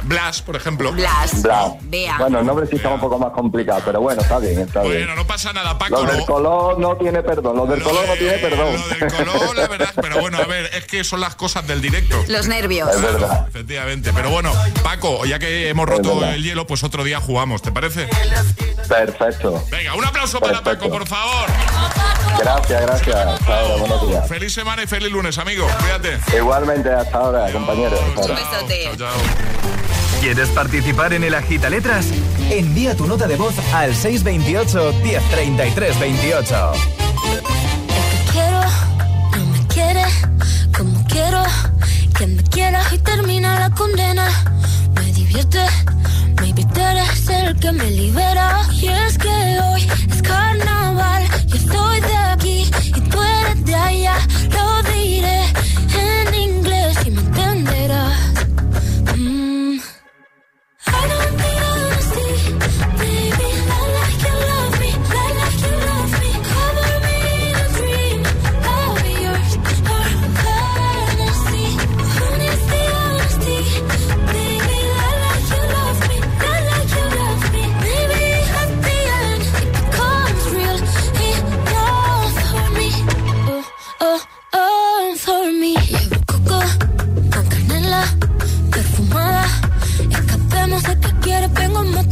Blas, 0.04 0.42
por 0.42 0.56
ejemplo. 0.56 0.92
Blas. 0.92 1.42
Blas. 1.42 1.72
Vea. 1.82 2.16
Bueno, 2.18 2.40
el 2.40 2.46
nombre 2.46 2.66
sí 2.66 2.76
está 2.76 2.88
un 2.90 3.00
poco 3.00 3.18
más 3.18 3.32
complicado, 3.32 3.80
pero 3.84 4.00
bueno, 4.00 4.20
está 4.22 4.38
bien, 4.38 4.60
está 4.60 4.82
bien. 4.82 4.94
Bueno, 4.98 5.14
no 5.16 5.26
pasa 5.26 5.52
nada, 5.52 5.78
Paco. 5.78 6.04
Lo 6.04 6.10
del 6.10 6.18
lo- 6.20 6.26
color 6.26 6.78
no 6.78 6.96
tiene 6.96 7.22
perdón, 7.22 7.56
lo 7.56 7.66
del 7.66 7.78
lo 7.80 7.84
color 7.84 8.06
no 8.06 8.14
tiene 8.14 8.38
perdón. 8.38 8.74
Lo 8.74 8.88
del 8.88 9.12
color, 9.12 9.56
la 9.56 9.68
verdad. 9.68 9.92
Pero 10.00 10.20
bueno, 10.20 10.38
a 10.38 10.44
ver, 10.46 10.70
es 10.74 10.84
que 10.86 11.04
son 11.04 11.20
las 11.20 11.34
cosas 11.34 11.66
del 11.66 11.80
directo. 11.80 12.16
Los 12.28 12.46
nervios. 12.48 12.88
Es 12.94 13.00
verdad. 13.02 13.46
Efectivamente. 13.48 14.12
Pero 14.14 14.30
bueno, 14.30 14.52
Paco, 14.82 15.24
ya 15.24 15.38
que 15.38 15.68
hemos 15.68 15.88
roto 15.88 16.24
el 16.24 16.42
hielo, 16.42 16.66
pues 16.66 16.82
otro 16.84 17.04
día 17.04 17.20
jugamos, 17.20 17.62
¿te 17.62 17.72
parece? 17.72 18.08
Perfecto. 18.88 19.62
Venga, 19.70 19.94
un 19.94 20.04
aplauso 20.04 20.40
para 20.40 20.60
Perfecto. 20.60 20.86
Paco, 20.88 20.98
por 20.98 21.06
favor. 21.06 21.46
Gracias, 22.38 22.82
gracias. 22.82 23.16
Ahora, 23.46 23.76
buenos 23.78 24.08
días. 24.08 24.28
Feliz 24.28 24.52
semana 24.52 24.82
y 24.82 24.86
feliz 24.86 25.10
lunes, 25.12 25.38
amigo. 25.38 25.66
Cuídate. 25.80 25.99
Igualmente, 26.36 26.90
hasta 26.90 27.18
ahora, 27.18 27.52
compañeros. 27.52 28.00
Hasta 28.00 28.20
ahora. 28.20 28.34
Un 28.34 28.50
besote. 28.50 28.84
Chao, 28.84 28.96
chao. 28.96 29.60
¿Quieres 30.20 30.48
participar 30.50 31.14
en 31.14 31.24
el 31.24 31.34
Agita 31.34 31.70
Letras? 31.70 32.06
Envía 32.50 32.94
tu 32.94 33.06
nota 33.06 33.26
de 33.26 33.36
voz 33.36 33.54
al 33.72 33.94
628 33.94 34.92
1033 35.02 35.98
28. 35.98 36.72
quiero, 38.30 38.60
no 39.36 39.46
me 39.46 39.66
quiere 39.66 40.04
como 40.76 41.04
quiero 41.08 41.42
que 42.18 42.26
me 42.26 42.42
quieras 42.44 42.92
y 42.92 42.98
termina 42.98 43.58
la 43.58 43.70
condena. 43.70 44.28
Me 44.94 45.12
divierte, 45.12 45.64
maybe 46.40 46.64
tú 46.64 46.80
eres 46.80 47.28
el 47.28 47.58
que 47.58 47.72
me 47.72 47.90
libera. 47.90 48.60
Y 48.72 48.88
es 48.88 49.16
que 49.16 49.28
hoy 49.28 49.88
es 50.10 50.20
carnaval, 50.22 51.24
yo 51.46 51.56
soy 51.72 52.00
de 52.00 52.19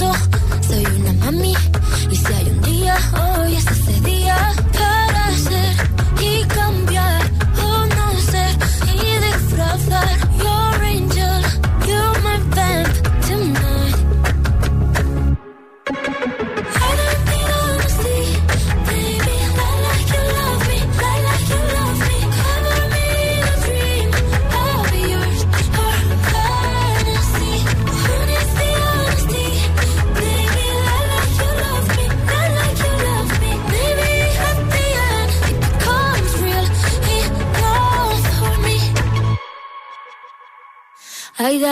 jour. 0.08 0.16
Soy 0.66 0.84
una 1.00 1.12
mami 1.14 1.54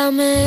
dame 0.07 0.47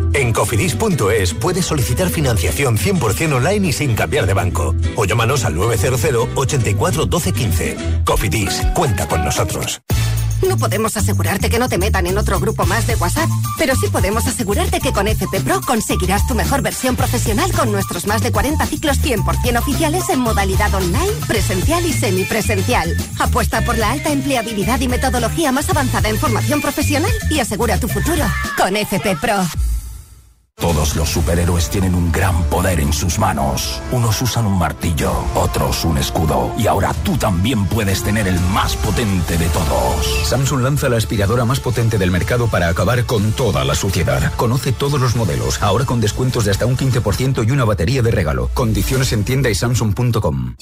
En 0.13 0.33
cofidis.es 0.33 1.33
puedes 1.35 1.65
solicitar 1.65 2.09
financiación 2.09 2.77
100% 2.77 3.33
online 3.33 3.67
y 3.69 3.71
sin 3.71 3.95
cambiar 3.95 4.25
de 4.25 4.33
banco. 4.33 4.75
O 4.95 5.05
llámanos 5.05 5.45
al 5.45 5.55
900 5.55 6.29
84 6.35 7.05
12 7.05 7.33
15. 7.33 7.77
Cofidis, 8.05 8.61
cuenta 8.73 9.07
con 9.07 9.23
nosotros. 9.23 9.81
No 10.47 10.57
podemos 10.57 10.97
asegurarte 10.97 11.49
que 11.49 11.59
no 11.59 11.69
te 11.69 11.77
metan 11.77 12.07
en 12.07 12.17
otro 12.17 12.39
grupo 12.39 12.65
más 12.65 12.87
de 12.87 12.95
WhatsApp, 12.95 13.29
pero 13.59 13.75
sí 13.75 13.87
podemos 13.87 14.25
asegurarte 14.25 14.79
que 14.79 14.91
con 14.91 15.07
FP 15.07 15.39
Pro 15.41 15.61
conseguirás 15.61 16.25
tu 16.27 16.33
mejor 16.33 16.63
versión 16.63 16.95
profesional 16.95 17.51
con 17.51 17.71
nuestros 17.71 18.07
más 18.07 18.23
de 18.23 18.31
40 18.31 18.65
ciclos 18.65 18.97
100% 19.01 19.59
oficiales 19.59 20.09
en 20.09 20.19
modalidad 20.19 20.73
online, 20.73 21.11
presencial 21.27 21.85
y 21.85 21.93
semipresencial. 21.93 22.97
Apuesta 23.19 23.61
por 23.61 23.77
la 23.77 23.91
alta 23.91 24.11
empleabilidad 24.11 24.79
y 24.81 24.87
metodología 24.87 25.51
más 25.51 25.69
avanzada 25.69 26.09
en 26.09 26.17
formación 26.17 26.59
profesional 26.59 27.11
y 27.29 27.39
asegura 27.39 27.79
tu 27.79 27.87
futuro 27.87 28.25
con 28.57 28.75
FP 28.75 29.17
Pro. 29.17 29.45
Todos 30.61 30.95
los 30.95 31.09
superhéroes 31.09 31.71
tienen 31.71 31.95
un 31.95 32.11
gran 32.11 32.43
poder 32.43 32.79
en 32.79 32.93
sus 32.93 33.17
manos. 33.17 33.81
Unos 33.91 34.21
usan 34.21 34.45
un 34.45 34.59
martillo, 34.59 35.11
otros 35.33 35.83
un 35.85 35.97
escudo. 35.97 36.53
Y 36.55 36.67
ahora 36.67 36.93
tú 37.03 37.17
también 37.17 37.65
puedes 37.65 38.03
tener 38.03 38.27
el 38.27 38.39
más 38.53 38.75
potente 38.75 39.39
de 39.39 39.47
todos. 39.47 40.27
Samsung 40.29 40.61
lanza 40.61 40.87
la 40.87 40.97
aspiradora 40.97 41.45
más 41.45 41.59
potente 41.59 41.97
del 41.97 42.11
mercado 42.11 42.47
para 42.47 42.67
acabar 42.67 43.05
con 43.05 43.31
toda 43.31 43.65
la 43.65 43.73
suciedad. 43.73 44.31
Conoce 44.35 44.71
todos 44.71 45.01
los 45.01 45.15
modelos, 45.15 45.61
ahora 45.63 45.85
con 45.85 45.99
descuentos 45.99 46.45
de 46.45 46.51
hasta 46.51 46.67
un 46.67 46.77
15% 46.77 47.47
y 47.47 47.49
una 47.49 47.65
batería 47.65 48.03
de 48.03 48.11
regalo. 48.11 48.51
Condiciones 48.53 49.13
en 49.13 49.23
tienda 49.23 49.49
y 49.49 49.55
samsung.com. 49.55 50.53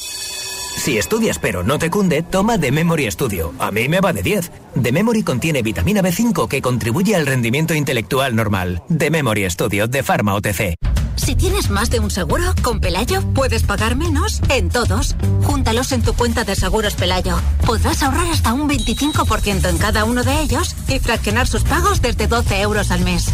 Si 0.79 0.97
estudias 0.97 1.39
pero 1.39 1.61
no 1.61 1.77
te 1.77 1.89
cunde, 1.89 2.23
toma 2.23 2.57
The 2.57 2.71
Memory 2.71 3.11
Studio. 3.11 3.53
A 3.59 3.69
mí 3.69 3.89
me 3.89 3.99
va 3.99 4.13
de 4.13 4.23
10. 4.23 4.49
The 4.81 4.93
Memory 4.93 5.23
contiene 5.23 5.61
vitamina 5.61 6.01
B5 6.01 6.47
que 6.47 6.61
contribuye 6.61 7.17
al 7.17 7.27
rendimiento 7.27 7.73
intelectual 7.73 8.33
normal. 8.33 8.81
The 8.97 9.11
Memory 9.11 9.49
Studio 9.49 9.87
de 9.89 10.03
Pharma 10.03 10.35
OTC. 10.35 10.75
Si 11.17 11.35
tienes 11.35 11.69
más 11.69 11.89
de 11.89 11.99
un 11.99 12.09
seguro, 12.09 12.45
con 12.63 12.79
Pelayo 12.79 13.21
puedes 13.33 13.63
pagar 13.63 13.97
menos 13.97 14.41
en 14.49 14.69
todos. 14.69 15.17
Júntalos 15.43 15.91
en 15.91 16.01
tu 16.01 16.13
cuenta 16.13 16.45
de 16.45 16.55
seguros 16.55 16.95
Pelayo. 16.95 17.37
Podrás 17.65 18.01
ahorrar 18.01 18.27
hasta 18.31 18.53
un 18.53 18.69
25% 18.69 19.67
en 19.67 19.77
cada 19.79 20.05
uno 20.05 20.23
de 20.23 20.39
ellos 20.39 20.77
y 20.87 20.99
fraccionar 20.99 21.47
sus 21.47 21.65
pagos 21.65 22.01
desde 22.01 22.27
12 22.27 22.61
euros 22.61 22.91
al 22.91 23.01
mes. 23.01 23.27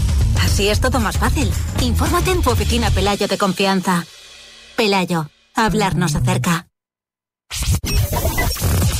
Así 0.43 0.67
es 0.67 0.81
todo 0.81 0.99
más 0.99 1.19
fácil. 1.19 1.51
Infórmate 1.79 2.31
en 2.31 2.41
tu 2.41 2.49
oficina 2.49 2.89
Pelayo 2.89 3.27
de 3.27 3.37
confianza. 3.37 4.03
Pelayo, 4.75 5.29
hablarnos 5.53 6.15
acerca. 6.15 6.65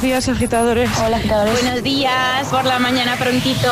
Buenos 0.00 0.24
días, 0.24 0.34
agitadores. 0.34 0.90
Hola, 0.98 1.18
agitadores. 1.18 1.62
Buenos 1.62 1.82
días, 1.82 2.48
por 2.48 2.64
la 2.64 2.78
mañana 2.78 3.16
prontito. 3.16 3.68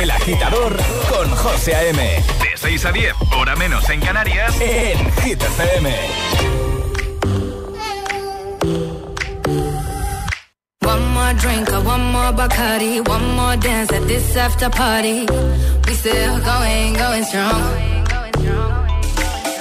El 0.00 0.10
agitador 0.10 0.74
con 1.10 1.28
José 1.28 1.74
A.M. 1.74 2.02
De 2.02 2.56
6 2.56 2.86
a 2.86 2.92
10, 2.92 3.14
hora 3.36 3.54
menos 3.54 3.86
en 3.90 4.00
Canarias, 4.00 4.58
en 4.62 5.12
Hit 5.20 5.42
FM. 5.42 5.94
One 10.80 11.08
more 11.12 11.34
drink, 11.34 11.68
one 11.84 12.04
more 12.10 12.32
Bacardi, 12.32 13.06
one 13.06 13.36
more 13.36 13.58
dance 13.58 13.92
at 13.92 14.06
this 14.06 14.34
after 14.38 14.70
party. 14.70 15.26
We 15.86 15.94
still 15.94 16.40
going, 16.40 16.94
going 16.94 17.24
strong. 17.24 17.62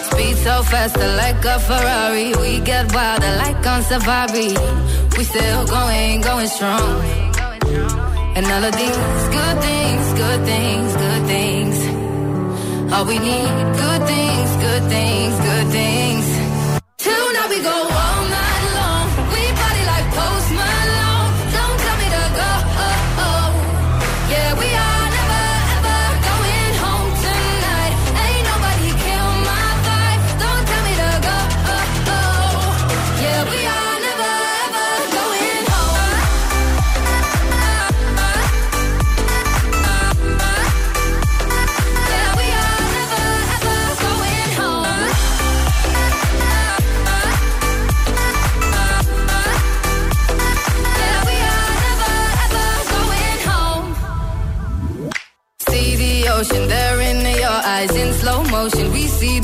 Speed 0.10 0.38
so 0.38 0.63
fast, 0.63 0.95
like 0.95 1.43
a 1.43 1.60
Ferrari. 1.60 2.34
We 2.39 2.62
get 2.62 2.93
wilder 2.93 3.36
like 3.39 3.67
on 3.67 3.84
safari. 3.84 5.02
We 5.17 5.23
still 5.23 5.65
going, 5.67 6.21
going 6.21 6.47
strong. 6.47 7.02
And 8.36 8.45
all 8.47 8.63
of 8.63 8.76
these 8.76 8.97
good 9.38 9.58
things, 9.67 10.13
good 10.23 10.41
things, 10.52 10.95
good 10.95 11.23
things. 11.34 11.76
All 12.93 13.06
we 13.06 13.19
need, 13.19 13.54
good 13.84 14.02
things, 14.13 14.49
good 14.67 14.84
things, 14.95 15.34
good 15.49 15.67
things. 15.78 16.26
Tonight 16.97 17.49
we 17.49 17.60
go 17.62 17.78
all 18.02 18.21
night 18.38 18.52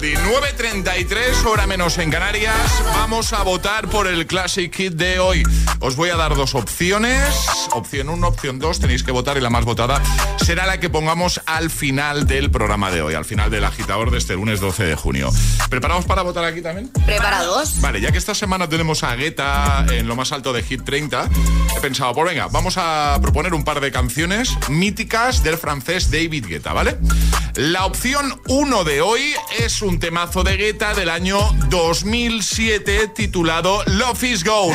Luis 0.00 0.14
Capaldi. 0.14 0.14
9.33, 0.14 1.44
hora 1.46 1.66
menos 1.66 1.98
en 1.98 2.10
Canarias. 2.10 2.54
Vamos 2.94 3.32
a 3.32 3.42
votar 3.42 3.88
por 3.88 4.06
el 4.06 4.26
Classic 4.26 4.74
Hit 4.74 4.94
de 4.94 5.18
hoy. 5.18 5.42
Os 5.80 5.96
voy 5.96 6.10
a 6.10 6.16
dar 6.16 6.34
dos 6.34 6.54
opciones. 6.54 7.57
Opción 7.78 8.08
1, 8.08 8.26
opción 8.26 8.58
2, 8.58 8.80
tenéis 8.80 9.04
que 9.04 9.12
votar 9.12 9.36
y 9.36 9.40
la 9.40 9.50
más 9.50 9.64
votada 9.64 10.02
será 10.44 10.66
la 10.66 10.80
que 10.80 10.90
pongamos 10.90 11.40
al 11.46 11.70
final 11.70 12.26
del 12.26 12.50
programa 12.50 12.90
de 12.90 13.02
hoy, 13.02 13.14
al 13.14 13.24
final 13.24 13.52
del 13.52 13.64
agitador 13.64 14.10
de 14.10 14.18
este 14.18 14.34
lunes 14.34 14.58
12 14.58 14.84
de 14.84 14.96
junio. 14.96 15.30
¿Preparados 15.70 16.04
para 16.04 16.22
votar 16.22 16.44
aquí 16.44 16.60
también? 16.60 16.88
¿Preparados? 17.06 17.80
Vale, 17.80 18.00
ya 18.00 18.10
que 18.10 18.18
esta 18.18 18.34
semana 18.34 18.68
tenemos 18.68 19.04
a 19.04 19.14
Guetta 19.14 19.86
en 19.90 20.08
lo 20.08 20.16
más 20.16 20.32
alto 20.32 20.52
de 20.52 20.64
Hit 20.64 20.82
30, 20.82 21.28
he 21.76 21.80
pensado, 21.80 22.12
pues 22.14 22.28
venga, 22.28 22.48
vamos 22.48 22.74
a 22.78 23.16
proponer 23.22 23.54
un 23.54 23.62
par 23.62 23.80
de 23.80 23.92
canciones 23.92 24.56
míticas 24.68 25.44
del 25.44 25.56
francés 25.56 26.10
David 26.10 26.46
Guetta, 26.46 26.72
¿vale? 26.72 26.98
La 27.54 27.86
opción 27.86 28.40
1 28.48 28.82
de 28.82 29.00
hoy 29.02 29.34
es 29.60 29.82
un 29.82 30.00
temazo 30.00 30.42
de 30.42 30.56
Guetta 30.56 30.94
del 30.94 31.10
año 31.10 31.38
2007 31.68 33.12
titulado 33.14 33.84
Love 33.86 34.24
is 34.24 34.42
Gone. 34.42 34.74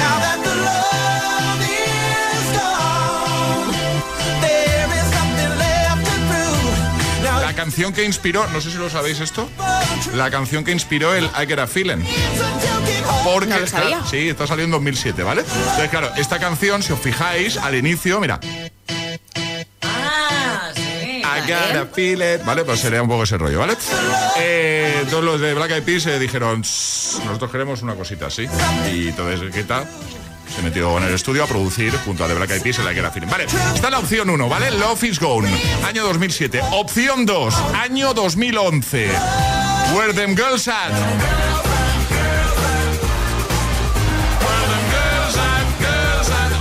Canción 7.63 7.93
que 7.93 8.03
inspiró, 8.03 8.45
no 8.49 8.59
sé 8.59 8.71
si 8.71 8.77
lo 8.77 8.89
sabéis 8.89 9.21
esto, 9.21 9.49
la 10.15 10.29
canción 10.29 10.65
que 10.65 10.71
inspiró 10.73 11.13
el 11.15 11.23
I 11.27 11.47
Get 11.47 11.59
a 11.59 11.65
Feeling. 11.67 12.03
Porque 13.23 13.47
No 13.51 13.59
lo 13.59 13.63
está- 13.65 14.05
sí, 14.09 14.27
está 14.27 14.45
saliendo 14.45 14.75
en 14.77 14.83
2007, 14.83 15.23
¿vale? 15.23 15.45
Entonces, 15.47 15.89
claro, 15.89 16.11
esta 16.17 16.39
canción, 16.39 16.83
si 16.83 16.91
os 16.91 16.99
fijáis, 16.99 17.55
al 17.55 17.75
inicio, 17.75 18.19
mira, 18.19 18.37
Ah. 19.81 20.71
I 20.75 21.49
got 21.49 21.75
a 21.77 21.85
feeling, 21.93 22.43
¿vale? 22.45 22.65
Pues 22.65 22.81
sería 22.81 23.01
un 23.01 23.07
poco 23.07 23.23
ese 23.23 23.37
rollo, 23.37 23.59
¿vale? 23.59 23.77
Eh, 24.39 25.05
todos 25.09 25.23
los 25.23 25.39
de 25.39 25.53
Black 25.53 25.71
Eyed 25.71 25.83
Peas 25.83 26.05
eh, 26.07 26.19
dijeron, 26.19 26.63
"Shh, 26.63 27.19
nosotros 27.25 27.49
queremos 27.49 27.81
una 27.81 27.95
cosita 27.95 28.25
así. 28.27 28.45
Y 28.93 29.07
entonces 29.07 29.53
Guetta 29.55 29.85
se 30.55 30.61
metió 30.61 30.97
en 30.97 31.03
el 31.05 31.13
estudio 31.13 31.43
a 31.43 31.47
producir 31.47 31.91
junto 32.05 32.23
a 32.23 32.27
The 32.27 32.35
Black 32.35 32.51
Eyed 32.51 32.61
Peas 32.61 32.79
el 32.79 33.05
a 33.05 33.11
Feeling. 33.11 33.29
Vale, 33.29 33.45
está 33.73 33.89
la 33.89 33.99
opción 33.99 34.29
1, 34.29 34.49
¿vale? 34.49 34.71
Love 34.71 35.03
is 35.03 35.19
Gone, 35.19 35.49
año 35.85 36.03
2007. 36.03 36.61
Opción 36.71 37.25
2, 37.25 37.55
año 37.75 38.13
2011. 38.13 39.09
Where 39.95 40.13
them 40.13 40.35
girls 40.35 40.67
at. 40.67 40.91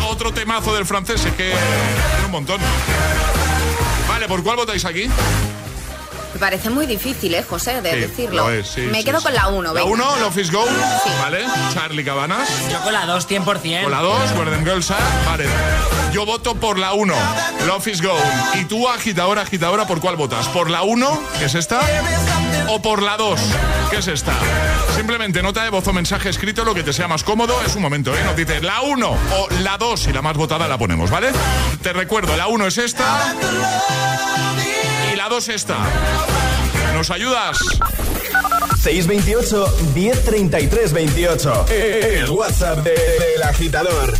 Otro 0.08 0.32
temazo 0.32 0.74
del 0.74 0.86
francés, 0.86 1.24
es 1.24 1.32
que 1.34 1.52
tiene 1.52 2.26
un 2.26 2.32
montón. 2.32 2.60
Vale, 4.08 4.26
¿por 4.26 4.42
cuál 4.42 4.56
votáis 4.56 4.84
aquí? 4.84 5.08
Me 6.42 6.48
parece 6.48 6.70
muy 6.70 6.86
difícil, 6.86 7.32
¿eh, 7.36 7.44
José, 7.48 7.80
de 7.82 7.92
Sí, 7.92 7.98
decirlo. 8.00 8.48
lo 8.48 8.50
es, 8.50 8.66
sí, 8.66 8.80
Me 8.80 8.98
sí, 8.98 9.04
quedo 9.04 9.18
sí. 9.18 9.26
con 9.26 9.32
la 9.34 9.46
1. 9.46 9.74
La 9.74 9.84
1, 9.84 10.16
Love 10.16 10.38
is 10.38 10.50
Go, 10.50 10.64
¿vale? 11.20 11.44
Charlie 11.72 12.04
Cabanas. 12.04 12.48
Yo 12.68 12.80
con 12.82 12.92
la 12.92 13.06
2, 13.06 13.28
100%. 13.28 13.82
Con 13.84 13.92
la 13.92 14.00
2, 14.00 14.32
Gordon 14.32 14.64
Girls 14.64 14.90
Are, 14.90 15.04
vale. 15.24 15.46
Yo 16.12 16.26
voto 16.26 16.56
por 16.56 16.80
la 16.80 16.94
1, 16.94 17.14
Love 17.68 17.86
is 17.86 18.02
Go. 18.02 18.16
¿Y 18.54 18.64
tú, 18.64 18.88
agitadora, 18.88 19.42
agitadora, 19.42 19.86
por 19.86 20.00
cuál 20.00 20.16
votas? 20.16 20.48
¿Por 20.48 20.68
la 20.68 20.82
1, 20.82 21.22
que 21.38 21.44
es 21.44 21.54
esta? 21.54 21.80
¿O 22.66 22.82
por 22.82 23.02
la 23.02 23.16
2, 23.16 23.40
que 23.90 23.98
es 23.98 24.08
esta? 24.08 24.32
Simplemente 24.96 25.44
nota 25.44 25.62
de 25.62 25.70
voz 25.70 25.86
o 25.86 25.92
mensaje 25.92 26.28
escrito, 26.28 26.64
lo 26.64 26.74
que 26.74 26.82
te 26.82 26.92
sea 26.92 27.06
más 27.06 27.22
cómodo. 27.22 27.54
Es 27.64 27.76
un 27.76 27.82
momento, 27.82 28.12
¿eh? 28.16 28.20
Nos 28.24 28.34
dices 28.34 28.64
la 28.64 28.80
1 28.80 29.08
o 29.10 29.48
la 29.60 29.78
2 29.78 30.08
y 30.08 30.12
la 30.12 30.22
más 30.22 30.36
votada 30.36 30.66
la 30.66 30.76
ponemos, 30.76 31.08
¿vale? 31.08 31.30
Te 31.84 31.92
recuerdo, 31.92 32.36
la 32.36 32.48
1 32.48 32.66
es 32.66 32.78
esta 32.78 33.32
y 35.22 35.24
la 35.24 35.28
2 35.28 35.48
esta. 35.50 35.76
¿Nos 36.94 37.10
ayudas? 37.10 37.56
628 38.82 39.66
1033 39.94 40.92
28. 40.92 41.66
El 41.68 42.30
WhatsApp 42.30 42.78
de- 42.80 42.90
del 42.90 43.42
agitador. 43.42 44.14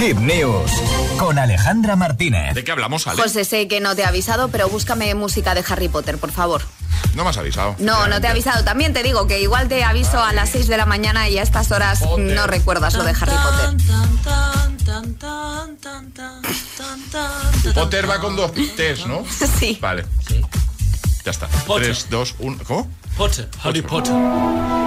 Hit 0.00 0.16
News 0.18 0.70
con 1.18 1.38
Alejandra 1.38 1.96
Martínez. 1.96 2.54
¿De 2.54 2.64
qué 2.64 2.72
hablamos, 2.72 3.06
Ale? 3.06 3.20
José, 3.22 3.44
sé 3.44 3.68
que 3.68 3.80
no 3.80 3.94
te 3.94 4.02
he 4.02 4.04
avisado, 4.04 4.48
pero 4.48 4.68
búscame 4.68 5.14
música 5.14 5.54
de 5.54 5.64
Harry 5.68 5.88
Potter, 5.88 6.18
por 6.18 6.32
favor. 6.32 6.62
No 7.14 7.24
me 7.24 7.30
has 7.30 7.36
avisado. 7.36 7.76
No, 7.78 8.06
no 8.08 8.20
te 8.20 8.26
he 8.26 8.30
avisado. 8.30 8.64
También 8.64 8.92
te 8.92 9.02
digo 9.02 9.26
que 9.26 9.40
igual 9.40 9.68
te 9.68 9.84
aviso 9.84 10.22
a 10.22 10.32
las 10.32 10.50
6 10.50 10.66
de 10.68 10.76
la 10.76 10.86
mañana 10.86 11.28
y 11.28 11.38
a 11.38 11.42
estas 11.42 11.70
horas 11.70 12.02
no 12.18 12.46
recuerdas 12.46 12.94
lo 12.94 13.04
de 13.04 13.10
Harry 13.10 13.32
Potter. 13.42 13.76
Potter 17.74 18.08
va 18.08 18.20
con 18.20 18.36
dos 18.36 18.52
T's, 18.52 19.06
¿no? 19.06 19.24
Sí. 19.58 19.78
Vale. 19.80 20.04
Ya 21.24 21.30
está. 21.30 21.46
Potter. 21.66 21.86
3, 21.88 22.06
2, 22.10 22.34
1. 22.38 22.58
¿Cómo? 22.66 22.90
Potter, 23.16 23.46
Harry 23.62 23.82
Potter. 23.82 24.14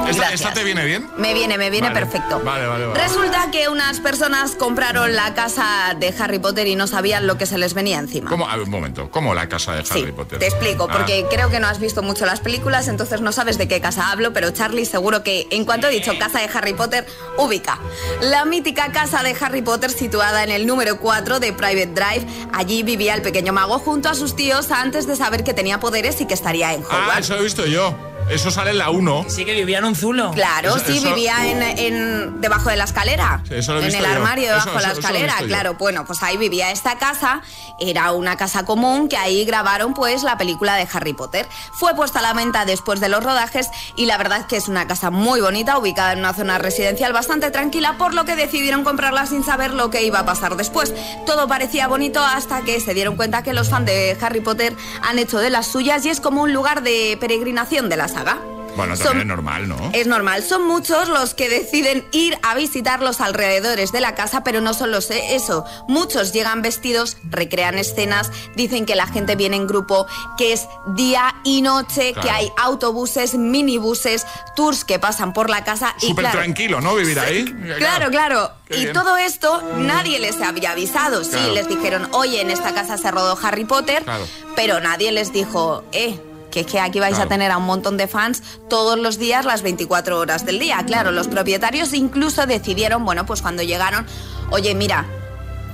¿Esta, 0.10 0.34
esta 0.34 0.54
te 0.54 0.64
viene 0.64 0.84
bien? 0.86 1.08
Me 1.18 1.34
viene, 1.34 1.58
me 1.58 1.70
viene 1.70 1.88
Vale. 1.90 2.00
perfecto. 2.02 2.40
Vale, 2.44 2.66
vale, 2.68 2.86
vale. 2.88 3.00
Resulta 3.02 3.50
que 3.52 3.70
unas 3.70 4.00
personas 4.00 4.56
compraron 4.56 5.16
la 5.16 5.34
casa 5.34 5.96
de 6.00 6.14
Harry 6.20 6.40
Potter 6.40 6.68
y 6.68 6.76
no 6.76 6.86
sabían 6.88 7.28
lo 7.28 7.38
que 7.38 7.46
se 7.46 7.58
les 7.58 7.74
venía 7.74 7.98
encima. 8.00 8.30
¿Cómo? 8.30 8.48
A 8.48 8.56
ver, 8.56 8.66
un 8.66 8.72
momento. 8.72 9.10
¿Cómo 9.10 9.34
la 9.34 9.48
casa 9.48 9.74
de 9.74 9.84
Harry 9.90 10.12
Potter? 10.12 10.40
Te 10.40 10.48
explico, 10.48 10.88
Ah, 10.90 10.94
porque 10.98 11.26
creo 11.30 11.50
que 11.50 11.60
no 11.60 11.68
has 11.68 11.80
visto 11.80 12.04
mucho 12.04 12.26
las 12.26 12.40
películas, 12.40 12.88
entonces 12.88 13.22
no 13.22 13.32
sabes 13.32 13.58
de 13.58 13.68
qué 13.68 13.80
casa 13.80 14.12
hablo, 14.12 14.34
pero 14.34 14.52
Charlie 14.52 14.86
seguro 14.86 15.24
que 15.24 15.48
en 15.52 15.64
cuanto 15.66 15.88
he 15.88 15.92
dicho 15.92 16.12
casa 16.20 16.40
de 16.40 16.50
Harry 16.54 16.74
Potter, 16.74 17.06
ubica. 17.38 17.80
La 18.22 18.44
mítica 18.46 18.92
casa 18.92 19.24
de 19.24 19.36
Harry 19.40 19.62
Potter 19.62 19.90
situada 19.92 20.44
en 20.44 20.52
el 20.52 20.68
número 20.68 21.00
4 21.00 21.40
de 21.40 21.54
Private 21.54 21.88
Drive. 21.94 22.26
Allí 22.54 22.84
vivía 22.84 23.14
el 23.16 23.22
pequeño 23.22 23.54
mago 23.54 23.80
junto 23.80 24.10
a 24.10 24.14
sus 24.16 24.36
tíos 24.36 24.72
antes 24.72 25.08
de 25.08 25.16
saber 25.16 25.44
que 25.44 25.54
tenía 25.54 25.80
poderes 25.80 26.20
y 26.22 26.26
que 26.28 26.34
estaría 26.34 26.74
en 26.74 26.84
Ah, 26.90 27.06
Hogwarts. 27.06 27.20
eso 27.30 27.36
he 27.38 27.44
visto 27.44 27.66
yo. 27.66 27.96
Eso 28.30 28.50
sale 28.50 28.72
en 28.72 28.80
la 28.80 28.90
1. 28.90 29.26
Sí 29.30 29.46
que 29.46 29.54
vivía 29.54 29.78
en 29.78 29.86
un 29.86 29.96
zulo. 29.96 30.32
Claro, 30.32 30.76
Eso- 30.76 30.86
sí, 30.88 30.98
eso- 30.98 31.08
vivía 31.14 31.46
en, 31.48 31.62
en- 31.62 32.42
debajo 32.42 32.70
de 32.70 32.76
la 32.76 32.86
escalera. 32.86 33.42
Sí, 33.48 33.54
eso 33.56 33.74
lo 33.74 33.80
he 33.80 33.84
en 33.84 33.88
visto 33.90 34.04
el 34.04 34.10
yo. 34.10 34.16
armario 34.18 34.48
debajo 34.50 34.70
Eso- 34.70 34.78
de 34.80 34.84
la 34.88 34.94
escalera, 34.94 35.36
yo. 35.42 35.48
claro. 35.48 35.74
Bueno, 35.76 36.06
pues 36.06 36.24
ahí 36.24 36.36
vivía 36.36 36.72
esta 36.72 36.98
casa. 36.98 37.42
Era 37.80 38.12
una 38.14 38.36
casa 38.36 38.66
común 38.66 39.10
que 39.10 39.18
ahí 39.18 39.46
grabaron 39.46 39.94
pues 39.94 40.24
la 40.24 40.38
película 40.38 40.76
de 40.76 40.88
Harry 40.92 41.14
Potter. 41.14 41.48
Fue 41.74 41.94
puesta 41.96 42.18
a 42.20 42.22
la 42.24 42.34
venta 42.34 42.66
después 42.66 43.00
de 43.00 43.10
los 43.10 43.24
rodajes 43.24 43.70
y 43.96 44.06
la 44.08 44.18
verdad 44.18 44.40
es 44.40 44.46
que 44.48 44.58
es 44.58 44.68
una 44.70 44.88
casa 44.88 45.12
muy 45.12 45.40
bonita, 45.40 45.78
ubicada 45.78 46.14
en 46.14 46.20
una 46.20 46.34
zona 46.34 46.58
residencial 46.58 47.14
bastante 47.14 47.52
tranquila, 47.52 47.96
por 48.00 48.14
lo 48.16 48.26
que 48.26 48.36
decidieron 48.36 48.84
comprarla 48.84 49.28
sin 49.28 49.44
saber 49.44 49.72
lo 49.72 49.92
que 49.92 50.04
iba 50.04 50.20
a 50.20 50.26
pasar 50.26 50.56
después. 50.58 50.94
Todo 51.28 51.48
parecía 51.48 51.88
bonito 51.88 52.24
hasta 52.24 52.62
que 52.64 52.80
se 52.82 52.94
dieron 52.96 53.18
cuenta 53.18 53.44
que 53.44 53.54
los 53.54 53.70
fans 53.70 53.86
de 53.86 54.18
Harry 54.20 54.42
Potter 54.42 54.76
han 55.04 55.20
hecho 55.20 55.38
de 55.38 55.52
las 55.52 55.68
suyas 55.68 56.04
y 56.06 56.10
es 56.10 56.20
como 56.20 56.42
un 56.42 56.54
lugar 56.54 56.82
de 56.82 57.18
peregrinación 57.20 57.88
de 57.90 57.98
la 57.98 58.08
saga. 58.16 58.40
Bueno, 58.76 58.98
Son- 58.98 59.06
también 59.06 59.22
es 59.30 59.36
normal, 59.38 59.70
¿no? 59.70 59.90
es 59.94 60.06
normal, 60.06 60.44
son 60.44 60.68
muchos 60.68 61.08
los 61.08 61.34
que 61.34 61.48
deciden 61.48 62.06
ir 62.12 62.38
a 62.44 62.56
visitar 62.56 63.02
los 63.02 63.22
alrededores 63.22 63.94
de 63.94 64.02
la 64.02 64.16
casa, 64.16 64.44
pero 64.44 64.60
no 64.60 64.74
solo 64.74 64.98
eso. 64.98 65.64
Muchos 65.88 66.34
llegan 66.34 66.62
vestidos, 66.62 67.16
recrean 67.24 67.78
escenas, 67.78 68.30
dicen 68.58 68.86
que 68.86 68.96
la 68.96 69.08
gente 69.08 69.38
viene 69.38 69.56
en 69.56 69.66
grupo, 69.68 70.08
que 70.38 70.52
es 70.52 70.68
día 70.88 71.36
y 71.46 71.62
noche, 71.62 72.12
Claro. 72.12 72.28
que 72.28 72.34
hay 72.34 72.52
autobuses, 72.58 73.36
minibuses, 73.36 74.26
tours 74.58 74.84
que 74.84 75.00
pasan 75.00 75.32
por 75.32 75.50
la 75.50 75.64
casa 75.64 75.96
y 76.02 76.08
Súper 76.08 76.24
claro, 76.26 76.40
tranquilo, 76.40 76.82
¿no? 76.82 76.96
Vivir 76.96 77.18
ahí. 77.18 77.46
Claro, 77.78 78.10
claro. 78.12 78.52
Y 78.70 78.82
bien. 78.82 78.94
todo 78.94 79.16
esto 79.16 79.62
nadie 79.78 80.20
les 80.20 80.42
había 80.42 80.72
avisado. 80.72 81.24
Sí, 81.24 81.38
les 81.54 81.70
dijeron, 81.70 82.10
oye, 82.12 82.42
en 82.42 82.52
esta 82.52 82.74
casa 82.74 82.98
se 82.98 83.10
rodó 83.10 83.38
Harry 83.42 83.64
Potter, 83.64 84.04
Claro. 84.04 84.28
pero 84.54 84.82
nadie 84.82 85.14
les 85.14 85.32
dijo, 85.32 85.86
eh. 85.94 86.20
Que 86.56 86.62
es 86.62 86.68
que 86.68 86.80
aquí 86.80 87.02
vais 87.02 87.16
Claro. 87.16 87.26
a 87.26 87.30
tener 87.30 87.52
a 87.52 87.58
un 87.58 87.66
montón 87.66 87.98
de 87.98 88.08
fans 88.08 88.42
todos 88.70 88.98
los 88.98 89.20
días, 89.20 89.44
las 89.44 89.62
24 89.62 90.18
horas 90.18 90.46
del 90.46 90.58
día. 90.58 90.82
Claro, 90.88 91.12
los 91.12 91.28
propietarios 91.28 91.92
incluso 91.94 92.46
decidieron, 92.48 93.04
bueno, 93.04 93.26
pues 93.26 93.42
cuando 93.42 93.62
llegaron, 93.62 94.06
oye, 94.52 94.74
mira, 94.74 95.06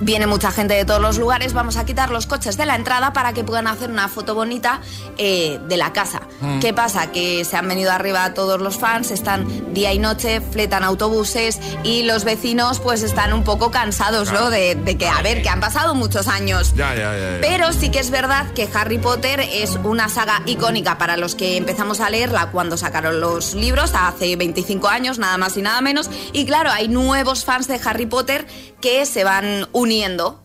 viene 0.02 0.26
mucha 0.26 0.50
gente 0.50 0.74
de 0.74 0.84
todos 0.84 1.00
los 1.00 1.18
lugares, 1.18 1.52
vamos 1.52 1.76
a 1.76 1.84
quitar 1.84 2.10
los 2.10 2.26
coches 2.26 2.56
de 2.56 2.66
la 2.66 2.74
entrada 2.74 3.12
para 3.12 3.32
que 3.32 3.44
puedan 3.44 3.66
hacer 3.66 3.90
una 3.90 4.08
foto 4.08 4.34
bonita 4.34 4.80
eh, 5.16 5.58
de 5.68 5.76
la 5.76 5.92
casa. 5.92 6.22
Mm. 6.40 6.60
¿Qué 6.60 6.74
pasa? 6.74 7.12
Que 7.12 7.44
se 7.44 7.56
han 7.56 7.68
venido 7.68 7.92
arriba 7.92 8.34
todos 8.34 8.60
los 8.60 8.78
fans, 8.78 9.10
están 9.10 9.72
día 9.72 9.92
y 9.92 9.98
noche, 9.98 10.40
fletan 10.40 10.84
autobuses 10.84 11.60
y 11.84 12.02
los 12.02 12.24
vecinos 12.24 12.80
pues 12.80 13.02
están 13.02 13.32
un 13.32 13.44
poco 13.44 13.70
cansados, 13.70 14.32
¿no? 14.32 14.50
De, 14.50 14.74
de 14.74 14.98
que, 14.98 15.08
a 15.08 15.22
ver, 15.22 15.42
que 15.42 15.48
han 15.48 15.60
pasado 15.60 15.94
muchos 15.94 16.28
años. 16.28 16.74
Ya, 16.74 16.94
ya, 16.94 17.16
ya. 17.16 17.30
ya. 17.34 17.38
Pero 17.40 17.72
sí 17.72 17.90
que 17.90 18.00
es 18.00 18.10
verdad 18.10 18.52
que 18.52 18.68
Harry 18.74 18.98
Potter 18.98 19.40
es 19.40 19.78
una 19.84 20.08
saga 20.08 20.42
icónica 20.46 20.98
para 20.98 21.16
los 21.16 21.34
que 21.34 21.56
empezamos 21.56 22.00
a 22.00 22.10
leerla 22.10 22.50
cuando 22.50 22.76
sacaron 22.76 23.20
los 23.20 23.54
libros, 23.54 23.92
hace 23.94 24.34
25 24.36 24.88
años, 24.88 25.18
nada 25.18 25.38
más 25.38 25.56
y 25.56 25.62
nada 25.62 25.80
menos. 25.80 26.10
Y 26.32 26.44
claro, 26.44 26.70
hay 26.70 26.88
nuevos 26.88 27.44
fans 27.44 27.68
de 27.68 27.80
Harry 27.84 28.06
Potter 28.06 28.46
que 28.80 29.06
se 29.06 29.24
van 29.24 29.68
uniendo. 29.72 29.91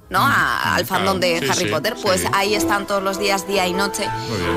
¿No? 0.10 0.20
A- 0.20 0.76
al 0.76 0.86
fandom 0.86 1.20
de 1.20 1.36
Mm, 1.36 1.44
sí, 1.44 1.50
Harry 1.50 1.66
sí, 1.66 1.72
Potter, 1.72 1.96
pues 2.02 2.22
sí. 2.22 2.28
ahí 2.34 2.54
están 2.56 2.86
todos 2.88 3.02
los 3.04 3.18
días, 3.20 3.48
día 3.48 3.66
y 3.68 3.74
noche, 3.74 4.04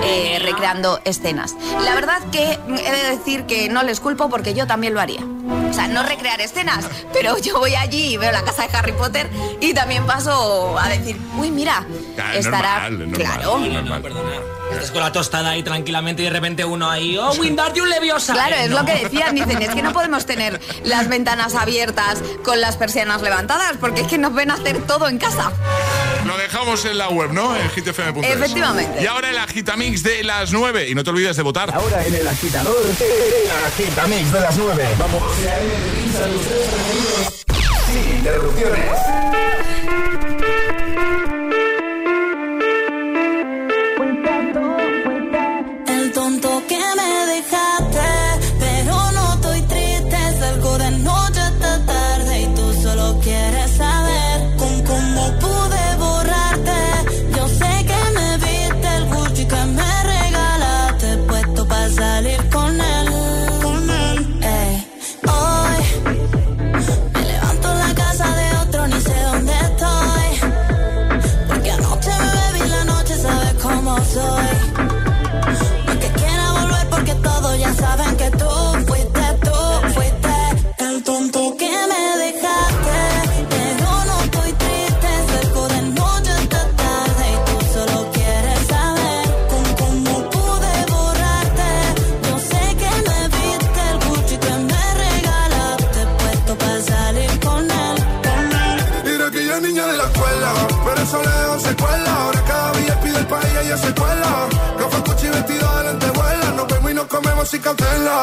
eh, 0.04 0.38
recreando 0.42 1.00
escenas. 1.04 1.54
La 1.84 1.94
verdad 1.94 2.20
que 2.32 2.58
mm, 2.66 2.74
he 2.74 2.90
de 2.92 3.16
decir 3.16 3.44
que 3.46 3.68
no 3.68 3.82
les 3.82 4.00
culpo 4.00 4.28
porque 4.28 4.54
yo 4.54 4.66
también 4.66 4.94
lo 4.94 5.00
haría. 5.00 5.20
O 5.70 5.72
sea, 5.72 5.86
no 5.88 6.02
recrear 6.02 6.40
escenas, 6.40 6.84
pero 7.12 7.38
yo 7.38 7.58
voy 7.58 7.74
allí 7.74 8.14
y 8.14 8.16
veo 8.16 8.32
la 8.32 8.42
casa 8.42 8.66
de 8.66 8.76
Harry 8.76 8.92
Potter 8.92 9.30
y 9.60 9.72
también 9.74 10.04
paso 10.06 10.76
a 10.78 10.88
decir, 10.88 11.16
uy, 11.38 11.50
mira, 11.50 11.84
Claro, 12.16 12.38
estará... 12.38 12.90
normal, 12.90 13.02
es 13.02 13.08
normal, 13.72 14.02
claro. 14.02 14.59
Estás 14.72 14.90
con 14.92 15.00
la 15.00 15.12
tostada 15.12 15.50
ahí 15.50 15.62
tranquilamente 15.62 16.22
y 16.22 16.26
de 16.26 16.30
repente 16.30 16.64
uno 16.64 16.88
ahí, 16.90 17.16
oh, 17.18 17.32
Wingardium 17.34 17.86
Leviosa. 17.88 18.32
Claro, 18.32 18.54
Eh, 18.56 18.64
es 18.64 18.70
no. 18.70 18.80
lo 18.80 18.86
que 18.86 18.94
decían, 19.04 19.34
dicen, 19.34 19.60
es 19.62 19.70
que 19.74 19.82
no 19.82 19.92
podemos 19.92 20.24
tener 20.26 20.60
las 20.84 21.08
ventanas 21.08 21.54
abiertas 21.54 22.18
con 22.44 22.60
las 22.60 22.76
persianas 22.76 23.20
levantadas, 23.22 23.76
porque 23.78 24.02
es 24.02 24.06
que 24.06 24.18
nos 24.18 24.32
ven 24.34 24.50
hacer 24.50 24.78
todo 24.86 25.08
en 25.08 25.18
casa. 25.18 25.52
Lo 26.24 26.36
dejamos 26.36 26.84
en 26.84 26.98
la 26.98 27.08
web, 27.08 27.32
¿no? 27.32 27.56
En 27.56 27.68
hitfm.es. 27.70 28.24
Efectivamente. 28.30 29.02
Y 29.02 29.06
ahora 29.06 29.30
el 29.30 29.38
agitamix 29.38 30.02
de 30.02 30.22
las 30.22 30.52
9. 30.52 30.88
Y 30.88 30.94
no 30.94 31.02
te 31.02 31.10
olvides 31.10 31.36
de 31.36 31.42
votar. 31.42 31.74
Ahora 31.74 32.04
en 32.06 32.14
el 32.14 32.26
agitador, 32.28 32.76
el 32.86 33.66
agitamix 33.66 34.32
de 34.32 34.40
las 34.40 34.56
9. 34.56 34.88
Vamos. 34.98 35.22
Sin 37.86 38.16
interrupciones. 38.18 38.90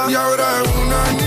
Y 0.10 0.14
ahora 0.14 0.62
es 0.62 0.70
una 0.76 1.27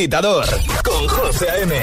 agitador 0.00 0.46
con 0.82 1.06
José 1.08 1.50
A.M. 1.50 1.74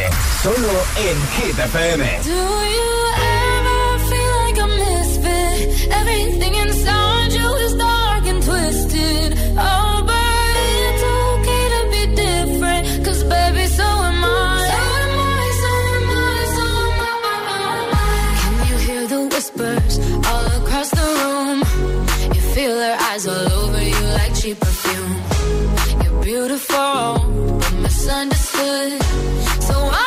Solo 0.41 0.73
en 0.97 1.17
Hit 1.35 1.59
FM. 1.59 2.19
Do 2.23 2.31
you 2.31 2.91
ever 3.13 3.99
feel 4.09 4.31
like 4.43 4.59
a 4.59 4.67
misfit? 4.67 5.91
Everything 5.91 6.55
inside 6.55 7.31
you 7.31 7.55
is 7.65 7.75
dark 7.75 8.25
and 8.25 8.41
twisted. 8.43 9.37
Oh, 9.55 10.03
but 10.03 10.51
it's 10.87 11.03
okay 11.29 11.63
to 11.75 11.81
be 11.93 12.15
different. 12.15 13.05
Cause 13.05 13.23
baby, 13.23 13.67
so 13.67 13.83
am 13.83 14.23
I. 14.23 14.65
So 14.71 14.79
am 15.03 15.19
I, 15.19 15.47
so 15.61 15.71
am 15.97 16.09
I, 16.09 16.39
so 16.57 16.65
am 16.89 17.13
I. 17.93 18.15
Can 18.41 18.53
you 18.67 18.77
hear 18.87 19.07
the 19.07 19.21
whispers 19.27 19.99
all 20.25 20.45
across 20.59 20.89
the 20.89 21.07
room? 21.21 21.59
You 22.33 22.41
feel 22.55 22.75
their 22.77 22.97
eyes 22.99 23.27
all 23.27 23.53
over 23.61 23.83
you 23.83 24.01
like 24.17 24.33
cheap 24.33 24.59
perfume. 24.59 25.15
You're 26.03 26.23
beautiful 26.23 27.56
misunderstood. 27.97 29.01
So 29.63 29.73
I 29.73 30.06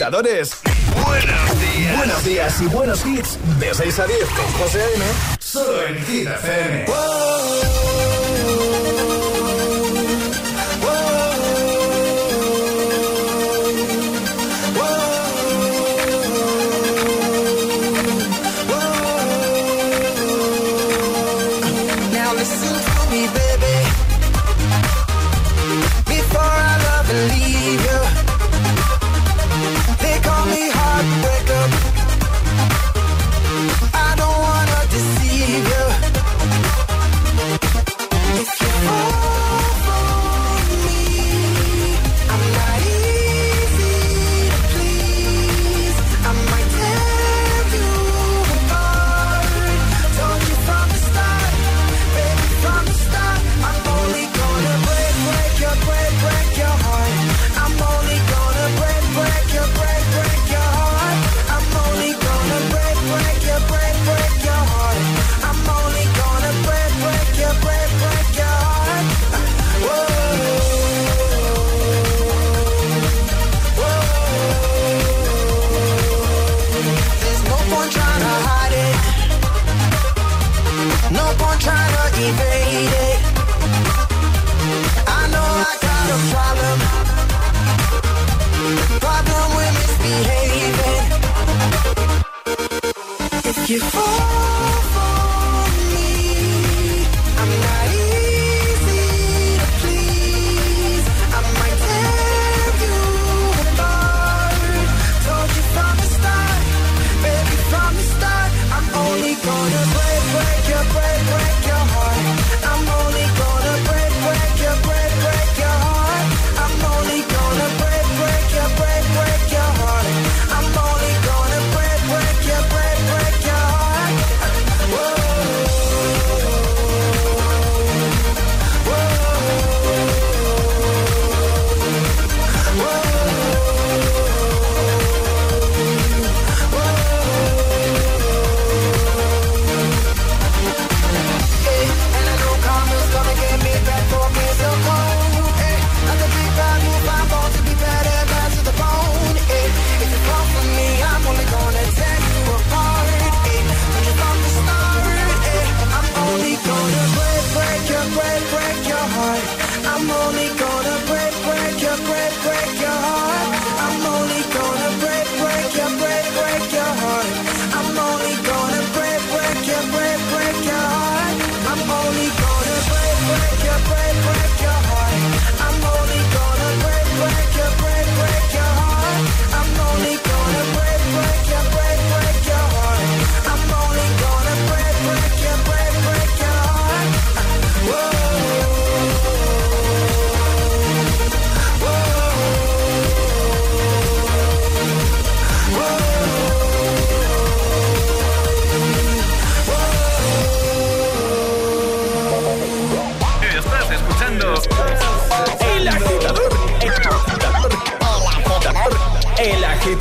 Agitadores. 0.00 0.59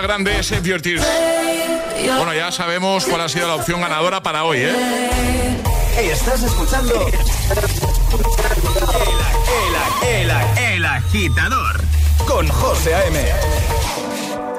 grande, 0.00 0.42
Save 0.42 0.62
Your 0.68 0.80
Tears. 0.82 1.06
Bueno, 2.16 2.32
ya 2.34 2.50
sabemos 2.52 3.04
cuál 3.06 3.22
ha 3.22 3.28
sido 3.28 3.48
la 3.48 3.56
opción 3.56 3.80
ganadora 3.80 4.22
para 4.22 4.44
hoy, 4.44 4.58
¿eh? 4.62 5.56
Estás 5.98 6.42
escuchando 6.42 6.94
el, 10.02 10.08
el, 10.08 10.30
el, 10.30 10.58
el 10.74 10.84
agitador 10.84 11.80
con 12.26 12.46
José 12.48 12.94
A.M. 12.94 13.18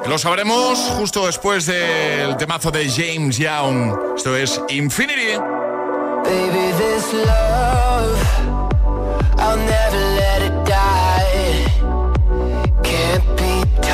Lo 0.08 0.18
sabremos 0.18 0.80
justo 0.98 1.26
después 1.28 1.66
del 1.66 2.36
temazo 2.38 2.72
de 2.72 2.90
James 2.90 3.38
Young. 3.38 3.96
Esto 4.18 4.36
es 4.36 4.60
Infinity. 4.70 5.38
Baby, 6.24 6.74
this 6.78 7.14
love, 7.14 8.18
I'll 9.38 9.58
never 9.58 10.16
let 10.16 10.29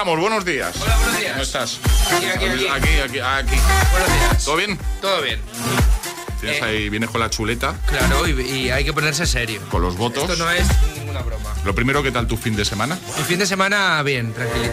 Ramos, 0.00 0.18
buenos 0.18 0.46
días. 0.46 0.74
Hola, 0.80 0.96
buenos 0.96 1.18
días. 1.18 1.30
¿Cómo 1.32 1.42
estás? 1.42 1.78
Aquí, 2.16 2.24
aquí, 2.24 2.44
aquí. 2.46 2.66
Aquí, 2.68 2.88
aquí, 3.04 3.18
aquí. 3.20 3.56
Buenos 3.92 4.08
días. 4.18 4.44
¿Todo 4.46 4.56
bien? 4.56 4.78
Todo 5.02 5.20
bien. 5.20 5.40
Tienes 6.40 6.58
Eh, 6.58 6.64
ahí, 6.64 6.88
vienes 6.88 7.10
con 7.10 7.20
la 7.20 7.28
chuleta, 7.28 7.74
Claro, 7.86 8.26
y, 8.26 8.40
y 8.40 8.70
hay 8.70 8.82
que 8.82 8.94
ponerse 8.94 9.26
serio. 9.26 9.60
con 9.70 9.82
los 9.82 9.98
votos. 9.98 10.22
Esto 10.30 10.42
no 10.42 10.50
es 10.50 10.66
ninguna 10.96 11.20
broma. 11.20 11.50
Lo 11.66 11.74
primero, 11.74 12.02
¿qué 12.02 12.10
tal 12.12 12.26
tu 12.26 12.38
fin 12.38 12.56
de 12.56 12.64
semana? 12.64 12.98
Mi 13.18 13.24
fin 13.24 13.38
de 13.40 13.44
semana, 13.44 14.02
bien, 14.02 14.32
tranquilito. 14.32 14.72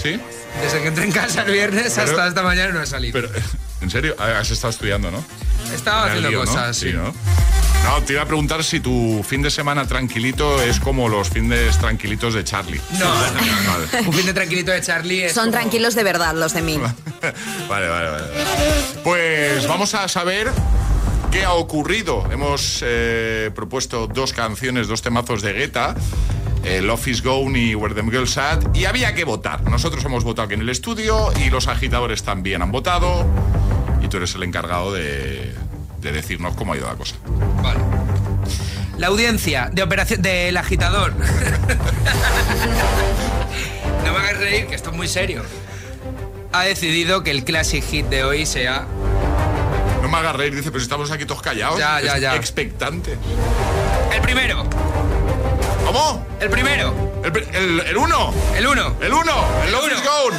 ¿Sí? 0.00 0.20
Desde 0.62 0.82
que 0.82 0.86
entré 0.86 1.02
en 1.04 1.10
casa 1.10 1.42
el 1.42 1.50
viernes 1.50 1.92
Pero- 1.96 2.08
hasta 2.08 2.28
esta 2.28 2.42
mañana 2.44 2.72
no 2.72 2.80
he 2.80 2.86
salido. 2.86 3.14
Pero, 3.20 3.28
¿en 3.80 3.90
serio? 3.90 4.14
Has 4.20 4.52
estado 4.52 4.70
estudiando, 4.70 5.10
¿no? 5.10 5.24
Estaba 5.74 6.04
haciendo 6.04 6.28
lío, 6.30 6.44
¿no? 6.44 6.44
cosas, 6.44 6.76
sí. 6.76 6.92
¿no? 6.92 7.12
No, 7.88 8.02
te 8.02 8.12
iba 8.12 8.22
a 8.22 8.26
preguntar 8.26 8.62
si 8.64 8.80
tu 8.80 9.24
fin 9.26 9.40
de 9.40 9.50
semana 9.50 9.86
tranquilito 9.86 10.60
es 10.62 10.78
como 10.78 11.08
los 11.08 11.30
fines 11.30 11.78
tranquilitos 11.78 12.34
de 12.34 12.44
Charlie. 12.44 12.80
No, 12.98 13.06
no. 13.06 13.12
Vale. 13.94 14.06
Un 14.06 14.12
fin 14.12 14.26
de 14.26 14.34
tranquilito 14.34 14.70
de 14.70 14.80
Charlie 14.82 15.24
es 15.24 15.32
Son 15.32 15.44
como- 15.46 15.52
tranquilos 15.58 15.94
de 15.94 16.02
verdad 16.04 16.34
los 16.34 16.52
de 16.52 16.60
mí. 16.62 16.78
Vale, 17.68 17.88
vale, 17.88 18.10
vale. 18.10 18.24
Pues 19.02 19.66
vamos 19.66 19.94
a 19.94 20.06
saber 20.06 20.50
qué 21.32 21.44
ha 21.44 21.52
ocurrido. 21.54 22.24
Hemos 22.30 22.80
eh, 22.86 23.50
propuesto 23.54 24.06
dos 24.06 24.32
canciones, 24.32 24.86
dos 24.86 25.02
temazos 25.02 25.42
de 25.42 25.52
Guetta. 25.54 25.96
El 26.64 26.88
Office 26.90 27.22
Gone 27.22 27.58
y 27.58 27.74
Where 27.74 27.94
Them 27.94 28.10
Girls 28.10 28.36
At 28.38 28.76
y 28.76 28.84
había 28.84 29.14
que 29.14 29.24
votar. 29.24 29.62
Nosotros 29.64 30.04
hemos 30.04 30.22
votado 30.24 30.46
aquí 30.46 30.54
en 30.54 30.60
el 30.60 30.68
estudio 30.68 31.32
y 31.44 31.50
los 31.50 31.66
agitadores 31.68 32.22
también 32.22 32.60
han 32.62 32.70
votado 32.70 33.26
y 34.02 34.08
tú 34.08 34.18
eres 34.18 34.34
el 34.34 34.42
encargado 34.44 34.92
de, 34.92 35.52
de 36.00 36.12
decirnos 36.12 36.54
cómo 36.54 36.72
ha 36.72 36.76
ido 36.76 36.86
la 36.86 36.94
cosa. 36.94 37.16
Vale. 37.62 37.80
La 38.98 39.08
audiencia 39.08 39.70
de 39.72 39.82
operación 39.82 40.22
del 40.22 40.56
agitador. 40.56 41.12
no 44.04 44.12
me 44.12 44.18
hagas 44.18 44.38
reír, 44.38 44.66
que 44.66 44.74
esto 44.74 44.90
es 44.90 44.96
muy 44.96 45.08
serio. 45.08 45.44
Ha 46.52 46.62
decidido 46.64 47.22
que 47.22 47.30
el 47.30 47.44
classic 47.44 47.84
hit 47.84 48.06
de 48.06 48.24
hoy 48.24 48.46
sea 48.46 48.86
No 50.02 50.08
me 50.08 50.16
hagas 50.16 50.34
reír, 50.34 50.54
dice, 50.54 50.70
pero 50.70 50.80
si 50.80 50.84
estamos 50.84 51.10
aquí 51.10 51.26
todos 51.26 51.42
callados. 51.42 51.78
Ya, 51.78 52.00
ya, 52.00 52.18
ya. 52.18 52.34
Expectante. 52.36 53.16
el 54.14 54.20
primero. 54.22 54.64
¿Cómo? 55.84 56.26
El 56.40 56.50
primero. 56.50 56.94
El, 57.24 57.36
el, 57.54 57.80
el 57.80 57.96
uno. 57.96 58.32
El 58.56 58.66
uno. 58.66 58.94
El 59.00 59.12
uno. 59.12 59.44
El 59.62 59.68
El 59.68 59.74
uno. 59.74 60.02
Gone. 60.04 60.38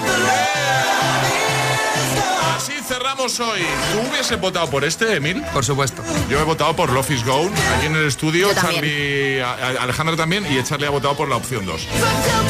Así 2.56 2.74
hoy. 3.18 3.62
¿Tú 3.92 4.10
hubieses 4.10 4.40
votado 4.40 4.70
por 4.70 4.84
este, 4.86 5.16
Emil? 5.16 5.42
Por 5.54 5.66
supuesto. 5.66 6.04
Yo 6.30 6.40
he 6.40 6.44
votado 6.44 6.76
por 6.76 6.92
Love 6.92 7.10
is 7.12 7.26
Gone, 7.26 7.52
aquí 7.78 7.88
en 7.88 7.96
el 7.96 8.08
estudio. 8.08 8.54
Charlie, 8.54 9.42
a- 9.42 9.54
a- 9.54 9.84
Alejandro 9.84 10.16
también 10.16 10.46
y 10.50 10.62
Charlie 10.64 10.86
ha 10.88 10.90
votado 10.92 11.16
por 11.18 11.28
la 11.28 11.36
opción 11.36 11.66
2. 11.66 11.88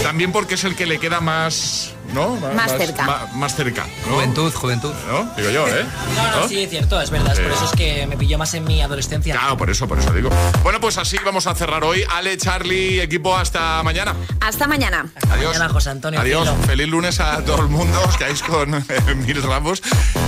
También 0.03 0.31
porque 0.31 0.55
es 0.55 0.63
el 0.65 0.75
que 0.75 0.85
le 0.85 0.99
queda 0.99 1.21
más, 1.21 1.91
¿no? 2.13 2.35
Más 2.55 2.71
cerca. 2.77 3.27
Más, 3.33 3.55
cerca, 3.55 3.87
¿no? 4.07 4.15
Juventud, 4.15 4.53
juventud. 4.53 4.93
¿No? 5.09 5.31
Digo 5.37 5.49
yo, 5.49 5.67
¿eh? 5.67 5.85
No, 6.15 6.41
no, 6.41 6.47
sí, 6.47 6.63
es 6.63 6.69
cierto, 6.69 6.99
es 7.01 7.09
verdad. 7.09 7.33
Es 7.33 7.39
por 7.39 7.51
Eh. 7.51 7.55
eso 7.55 7.65
es 7.65 7.71
que 7.71 8.05
me 8.07 8.17
pilló 8.17 8.37
más 8.37 8.53
en 8.53 8.65
mi 8.65 8.81
adolescencia. 8.81 9.33
Claro, 9.35 9.57
por 9.57 9.69
eso, 9.69 9.87
por 9.87 9.97
eso 9.99 10.11
digo. 10.13 10.29
Bueno, 10.61 10.79
pues 10.81 10.97
así 10.97 11.17
vamos 11.23 11.47
a 11.47 11.55
cerrar 11.55 11.83
hoy. 11.83 12.03
Ale, 12.11 12.37
Charlie, 12.37 12.99
equipo, 13.01 13.35
hasta 13.35 13.81
mañana. 13.83 14.13
Hasta 14.41 14.67
mañana. 14.67 15.07
Adiós. 15.29 15.53
Mañana, 15.53 15.69
José 15.73 15.89
Antonio. 15.91 16.19
Adiós. 16.19 16.43
cielo. 16.47 16.63
Feliz 16.65 16.87
lunes 16.87 17.19
a 17.19 17.43
todo 17.43 17.61
el 17.61 17.69
mundo. 17.69 17.99
Os 18.07 18.17
quedáis 18.17 18.41
con 18.43 18.73
eh, 18.89 19.15
Mil 19.15 19.41
Ramos. 19.41 19.81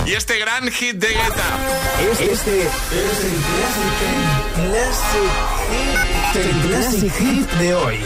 Y 0.06 0.14
este 0.22 0.38
gran 0.38 0.70
hit 0.70 0.98
de 0.98 1.08
Guetta. 1.08 1.58
Este 2.00 2.30
es 2.30 2.46
el 2.46 3.36
Classic 4.54 5.18
Hit. 6.32 6.44
El 6.44 6.60
Classic 6.68 7.12
Hit 7.12 7.50
de 7.58 7.74
hoy. 7.74 7.98